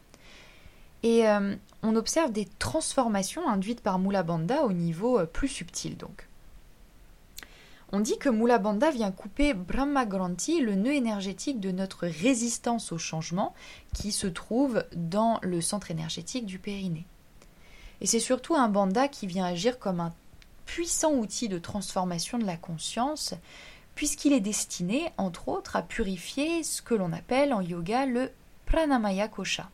Et 1.02 1.28
euh, 1.28 1.54
on 1.82 1.94
observe 1.94 2.32
des 2.32 2.48
transformations 2.58 3.46
induites 3.48 3.82
par 3.82 3.98
Mula 3.98 4.22
Bandha 4.22 4.64
au 4.64 4.72
niveau 4.72 5.18
euh, 5.18 5.26
plus 5.26 5.48
subtil 5.48 5.96
donc. 5.96 6.27
On 7.90 8.00
dit 8.00 8.18
que 8.18 8.28
Mula 8.28 8.58
Bandha 8.58 8.90
vient 8.90 9.10
couper 9.10 9.54
Brahma 9.54 10.04
Granti, 10.04 10.60
le 10.60 10.74
nœud 10.74 10.92
énergétique 10.92 11.58
de 11.58 11.70
notre 11.70 12.06
résistance 12.06 12.92
au 12.92 12.98
changement, 12.98 13.54
qui 13.94 14.12
se 14.12 14.26
trouve 14.26 14.84
dans 14.94 15.38
le 15.42 15.62
centre 15.62 15.90
énergétique 15.90 16.44
du 16.44 16.58
périnée. 16.58 17.06
Et 18.02 18.06
c'est 18.06 18.20
surtout 18.20 18.54
un 18.54 18.68
bandha 18.68 19.08
qui 19.08 19.26
vient 19.26 19.46
agir 19.46 19.78
comme 19.78 20.00
un 20.00 20.12
puissant 20.66 21.14
outil 21.14 21.48
de 21.48 21.58
transformation 21.58 22.38
de 22.38 22.44
la 22.44 22.58
conscience, 22.58 23.32
puisqu'il 23.94 24.34
est 24.34 24.40
destiné, 24.40 25.10
entre 25.16 25.48
autres, 25.48 25.74
à 25.74 25.82
purifier 25.82 26.62
ce 26.62 26.82
que 26.82 26.94
l'on 26.94 27.12
appelle 27.12 27.54
en 27.54 27.62
yoga 27.62 28.04
le 28.04 28.30
pranamaya 28.66 29.28
kosha. 29.28 29.70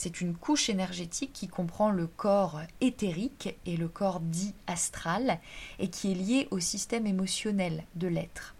C'est 0.00 0.20
une 0.20 0.36
couche 0.36 0.68
énergétique 0.68 1.32
qui 1.32 1.48
comprend 1.48 1.90
le 1.90 2.06
corps 2.06 2.60
éthérique 2.80 3.58
et 3.66 3.76
le 3.76 3.88
corps 3.88 4.20
dit 4.20 4.54
astral 4.68 5.40
et 5.80 5.90
qui 5.90 6.12
est 6.12 6.14
lié 6.14 6.46
au 6.52 6.60
système 6.60 7.04
émotionnel 7.04 7.82
de 7.96 8.06
l'être. 8.06 8.54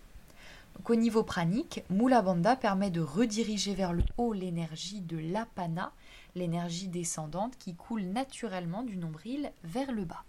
au 0.89 0.97
niveau 0.97 1.23
pranique, 1.23 1.85
Mula 1.91 2.23
Bandha 2.23 2.57
permet 2.57 2.91
de 2.91 3.01
rediriger 3.01 3.73
vers 3.73 3.93
le 3.93 4.03
haut 4.17 4.33
l'énergie 4.33 5.01
de 5.01 5.17
l'apana, 5.17 5.93
l'énergie 6.35 6.89
descendante 6.89 7.57
qui 7.57 7.77
coule 7.77 8.03
naturellement 8.03 8.83
du 8.83 8.97
nombril 8.97 9.53
vers 9.63 9.93
le 9.93 10.05
bas. 10.05 10.25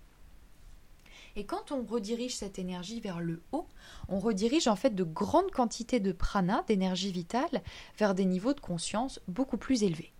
Et 1.35 1.43
quand 1.43 1.71
on 1.71 1.83
redirige 1.83 2.35
cette 2.35 2.59
énergie 2.59 2.99
vers 2.99 3.19
le 3.19 3.41
haut, 3.51 3.65
on 4.09 4.19
redirige 4.19 4.67
en 4.67 4.75
fait 4.75 4.93
de 4.93 5.03
grandes 5.03 5.49
quantités 5.49 5.99
de 5.99 6.11
prana, 6.11 6.63
d'énergie 6.67 7.11
vitale, 7.11 7.63
vers 7.97 8.13
des 8.13 8.25
niveaux 8.25 8.53
de 8.53 8.59
conscience 8.59 9.19
beaucoup 9.27 9.57
plus 9.57 9.81
élevés. 9.81 10.13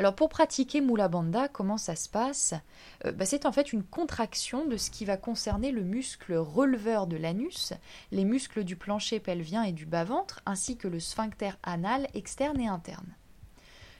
Alors 0.00 0.14
pour 0.14 0.28
pratiquer 0.28 0.80
Mula 0.80 1.08
Bandha, 1.08 1.48
comment 1.48 1.76
ça 1.76 1.96
se 1.96 2.08
passe? 2.08 2.54
Euh, 3.04 3.10
bah, 3.10 3.26
C'est 3.26 3.46
en 3.46 3.52
fait 3.52 3.72
une 3.72 3.82
contraction 3.82 4.64
de 4.64 4.76
ce 4.76 4.92
qui 4.92 5.04
va 5.04 5.16
concerner 5.16 5.72
le 5.72 5.82
muscle 5.82 6.36
releveur 6.36 7.08
de 7.08 7.16
l'anus, 7.16 7.72
les 8.12 8.24
muscles 8.24 8.62
du 8.62 8.76
plancher 8.76 9.18
pelvien 9.18 9.64
et 9.64 9.72
du 9.72 9.86
bas-ventre, 9.86 10.40
ainsi 10.46 10.76
que 10.76 10.86
le 10.86 11.00
sphincter 11.00 11.50
anal 11.64 12.06
externe 12.14 12.60
et 12.60 12.68
interne. 12.68 13.12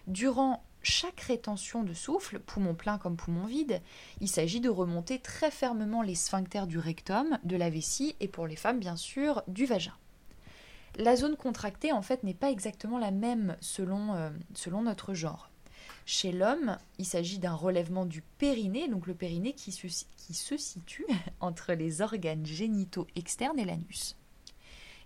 Durant 0.06 0.62
chaque 0.82 1.20
rétention 1.20 1.82
de 1.82 1.94
souffle, 1.94 2.38
poumon 2.38 2.76
plein 2.76 2.98
comme 2.98 3.16
poumon 3.16 3.46
vide, 3.46 3.82
il 4.20 4.28
s'agit 4.28 4.60
de 4.60 4.70
remonter 4.70 5.18
très 5.18 5.50
fermement 5.50 6.02
les 6.02 6.14
sphincters 6.14 6.68
du 6.68 6.78
rectum, 6.78 7.40
de 7.42 7.56
la 7.56 7.70
vessie 7.70 8.14
et 8.20 8.28
pour 8.28 8.46
les 8.46 8.54
femmes 8.54 8.78
bien 8.78 8.94
sûr 8.94 9.42
du 9.48 9.66
vagin. 9.66 9.94
La 10.94 11.16
zone 11.16 11.36
contractée 11.36 11.90
en 11.90 12.02
fait 12.02 12.22
n'est 12.22 12.34
pas 12.34 12.52
exactement 12.52 12.98
la 12.98 13.10
même 13.10 13.56
selon, 13.60 14.14
euh, 14.14 14.30
selon 14.54 14.82
notre 14.82 15.12
genre. 15.12 15.47
Chez 16.10 16.32
l'homme, 16.32 16.78
il 16.96 17.04
s'agit 17.04 17.38
d'un 17.38 17.52
relèvement 17.52 18.06
du 18.06 18.22
périnée, 18.22 18.88
donc 18.88 19.06
le 19.06 19.14
périnée 19.14 19.52
qui 19.52 19.72
se, 19.72 20.56
situe 20.56 21.04
entre 21.40 21.74
les 21.74 22.00
organes 22.00 22.46
génitaux 22.46 23.06
externes 23.14 23.58
et 23.58 23.66
l'anus. 23.66 24.16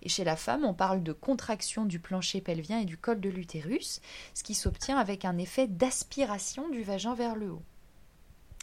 Et 0.03 0.09
chez 0.09 0.23
la 0.23 0.37
femme, 0.37 0.65
on 0.65 0.75
parle 0.75 1.03
de 1.03 1.13
contraction 1.13 1.87
du 1.87 1.99
plancher 1.99 2.41
pelvien 2.41 2.79
et 2.79 2.85
du 2.85 2.97
col 2.97 3.21
de 3.21 3.31
l'utérus, 3.31 4.01
ce 4.33 4.45
qui 4.45 4.55
s'obtient 4.55 4.97
avec 4.97 5.25
un 5.25 5.39
effet 5.39 5.67
d'aspiration 5.67 6.69
du 6.69 6.85
vagin 6.85 7.17
vers 7.17 7.35
le 7.35 7.51
haut. 7.51 7.63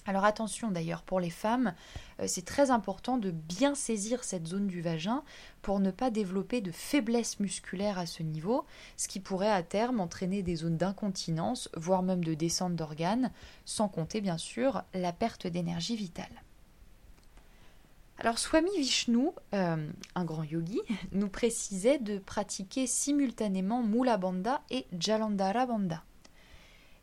Alors 0.06 0.26
attention 0.26 0.72
d'ailleurs, 0.72 1.04
pour 1.04 1.20
les 1.20 1.30
femmes, 1.30 1.74
euh, 2.20 2.26
c'est 2.28 2.46
très 2.46 2.72
important 2.72 3.18
de 3.18 3.32
bien 3.32 3.76
saisir 3.76 4.24
cette 4.24 4.48
zone 4.48 4.68
du 4.68 4.82
vagin 4.82 5.24
pour 5.62 5.80
ne 5.80 5.92
pas 5.92 6.10
développer 6.10 6.62
de 6.62 6.72
faiblesse 6.72 7.40
musculaire 7.40 8.00
à 8.00 8.06
ce 8.06 8.24
niveau, 8.24 8.66
ce 8.98 9.08
qui 9.08 9.20
pourrait 9.20 9.52
à 9.52 9.62
terme 9.62 10.00
entraîner 10.00 10.42
des 10.42 10.56
zones 10.56 10.78
d'incontinence, 10.78 11.70
voire 11.76 12.02
même 12.02 12.24
de 12.24 12.34
descente 12.34 12.76
d'organes, 12.76 13.32
sans 13.66 13.88
compter 13.88 14.22
bien 14.22 14.38
sûr 14.38 14.84
la 14.94 15.14
perte 15.14 15.48
d'énergie 15.48 15.96
vitale. 15.96 16.44
Alors 18.18 18.38
Swami 18.38 18.72
Vishnu, 18.78 19.30
euh, 19.54 19.90
un 20.16 20.26
grand 20.26 20.44
yogi, 20.44 20.82
nous 21.14 21.30
précisait 21.30 22.00
de 22.00 22.18
pratiquer 22.18 22.86
simultanément 22.86 23.82
Mula 23.82 24.18
Bandha 24.18 24.62
et 24.70 24.88
Jalandhara 24.98 25.66
Bandha. 25.66 26.04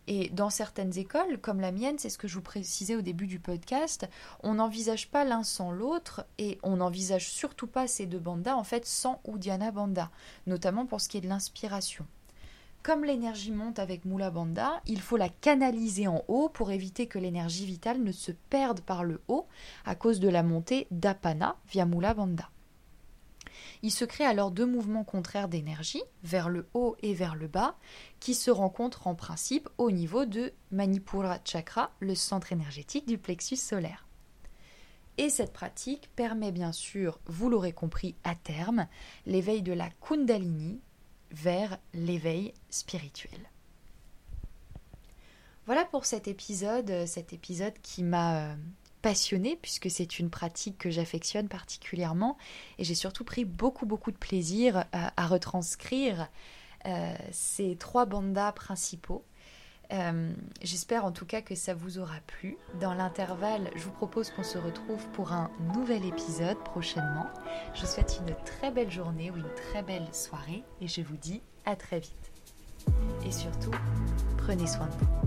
Et 0.08 0.30
dans 0.30 0.50
certaines 0.50 0.96
écoles, 0.98 1.38
comme 1.40 1.60
la 1.60 1.72
mienne, 1.72 1.98
c'est 1.98 2.10
ce 2.10 2.18
que 2.18 2.28
je 2.28 2.34
vous 2.34 2.42
précisais 2.42 2.94
au 2.94 3.02
début 3.02 3.26
du 3.26 3.40
podcast, 3.40 4.08
on 4.42 4.54
n'envisage 4.54 5.10
pas 5.10 5.24
l'un 5.24 5.42
sans 5.42 5.72
l'autre 5.72 6.24
et 6.38 6.58
on 6.62 6.76
n'envisage 6.76 7.28
surtout 7.28 7.66
pas 7.66 7.88
ces 7.88 8.06
deux 8.06 8.18
bandas 8.18 8.54
en 8.54 8.64
fait 8.64 8.86
sans 8.86 9.20
Uddiyana 9.26 9.72
Banda, 9.72 10.10
notamment 10.46 10.86
pour 10.86 11.00
ce 11.00 11.08
qui 11.08 11.18
est 11.18 11.22
de 11.22 11.28
l'inspiration. 11.28 12.06
Comme 12.86 13.04
l'énergie 13.04 13.50
monte 13.50 13.80
avec 13.80 14.04
Mula 14.04 14.30
Bandha, 14.30 14.80
il 14.86 15.00
faut 15.00 15.16
la 15.16 15.28
canaliser 15.28 16.06
en 16.06 16.22
haut 16.28 16.48
pour 16.48 16.70
éviter 16.70 17.08
que 17.08 17.18
l'énergie 17.18 17.66
vitale 17.66 18.00
ne 18.00 18.12
se 18.12 18.30
perde 18.30 18.80
par 18.80 19.02
le 19.02 19.20
haut 19.26 19.48
à 19.84 19.96
cause 19.96 20.20
de 20.20 20.28
la 20.28 20.44
montée 20.44 20.86
d'Apana 20.92 21.56
via 21.68 21.84
Mula 21.84 22.14
Bandha. 22.14 22.48
Il 23.82 23.90
se 23.90 24.04
crée 24.04 24.24
alors 24.24 24.50
deux 24.50 24.66
mouvements 24.66 25.04
contraires 25.04 25.48
d'énergie, 25.48 26.02
vers 26.22 26.48
le 26.48 26.66
haut 26.74 26.96
et 27.02 27.14
vers 27.14 27.34
le 27.34 27.48
bas, 27.48 27.76
qui 28.20 28.34
se 28.34 28.50
rencontrent 28.50 29.06
en 29.06 29.14
principe 29.14 29.68
au 29.78 29.90
niveau 29.90 30.24
de 30.24 30.52
Manipura 30.70 31.38
Chakra, 31.44 31.90
le 32.00 32.14
centre 32.14 32.52
énergétique 32.52 33.06
du 33.06 33.18
plexus 33.18 33.56
solaire. 33.56 34.06
Et 35.18 35.30
cette 35.30 35.52
pratique 35.52 36.10
permet 36.14 36.52
bien 36.52 36.72
sûr, 36.72 37.18
vous 37.26 37.48
l'aurez 37.48 37.72
compris 37.72 38.14
à 38.24 38.34
terme, 38.34 38.86
l'éveil 39.24 39.62
de 39.62 39.72
la 39.72 39.88
Kundalini 40.06 40.80
vers 41.30 41.78
l'éveil 41.94 42.52
spirituel. 42.70 43.40
Voilà 45.64 45.84
pour 45.84 46.04
cet 46.04 46.28
épisode, 46.28 47.06
cet 47.06 47.32
épisode 47.32 47.74
qui 47.82 48.04
m'a 48.04 48.38
euh, 48.38 48.56
passionnée 49.02 49.58
puisque 49.60 49.90
c'est 49.90 50.18
une 50.18 50.30
pratique 50.30 50.78
que 50.78 50.90
j'affectionne 50.90 51.48
particulièrement 51.48 52.36
et 52.78 52.84
j'ai 52.84 52.94
surtout 52.94 53.24
pris 53.24 53.44
beaucoup 53.44 53.86
beaucoup 53.86 54.10
de 54.10 54.16
plaisir 54.16 54.78
euh, 54.78 55.08
à 55.16 55.26
retranscrire 55.26 56.28
euh, 56.86 57.14
ces 57.32 57.76
trois 57.76 58.06
bandas 58.06 58.52
principaux. 58.52 59.24
Euh, 59.92 60.32
j'espère 60.62 61.04
en 61.04 61.12
tout 61.12 61.26
cas 61.26 61.42
que 61.42 61.54
ça 61.54 61.74
vous 61.74 61.98
aura 61.98 62.18
plu. 62.26 62.56
Dans 62.80 62.94
l'intervalle, 62.94 63.70
je 63.76 63.82
vous 63.82 63.92
propose 63.92 64.30
qu'on 64.30 64.42
se 64.42 64.58
retrouve 64.58 65.06
pour 65.12 65.32
un 65.32 65.50
nouvel 65.74 66.04
épisode 66.04 66.58
prochainement. 66.64 67.26
Je 67.74 67.82
vous 67.82 67.86
souhaite 67.86 68.20
une 68.20 68.34
très 68.44 68.70
belle 68.70 68.90
journée 68.90 69.30
ou 69.30 69.36
une 69.36 69.54
très 69.54 69.82
belle 69.82 70.12
soirée 70.12 70.64
et 70.80 70.88
je 70.88 71.02
vous 71.02 71.16
dis 71.16 71.42
à 71.64 71.76
très 71.76 72.00
vite. 72.00 72.32
Et 73.24 73.32
surtout, 73.32 73.72
prenez 74.38 74.66
soin 74.66 74.86
de 74.86 74.92
vous. 74.92 75.25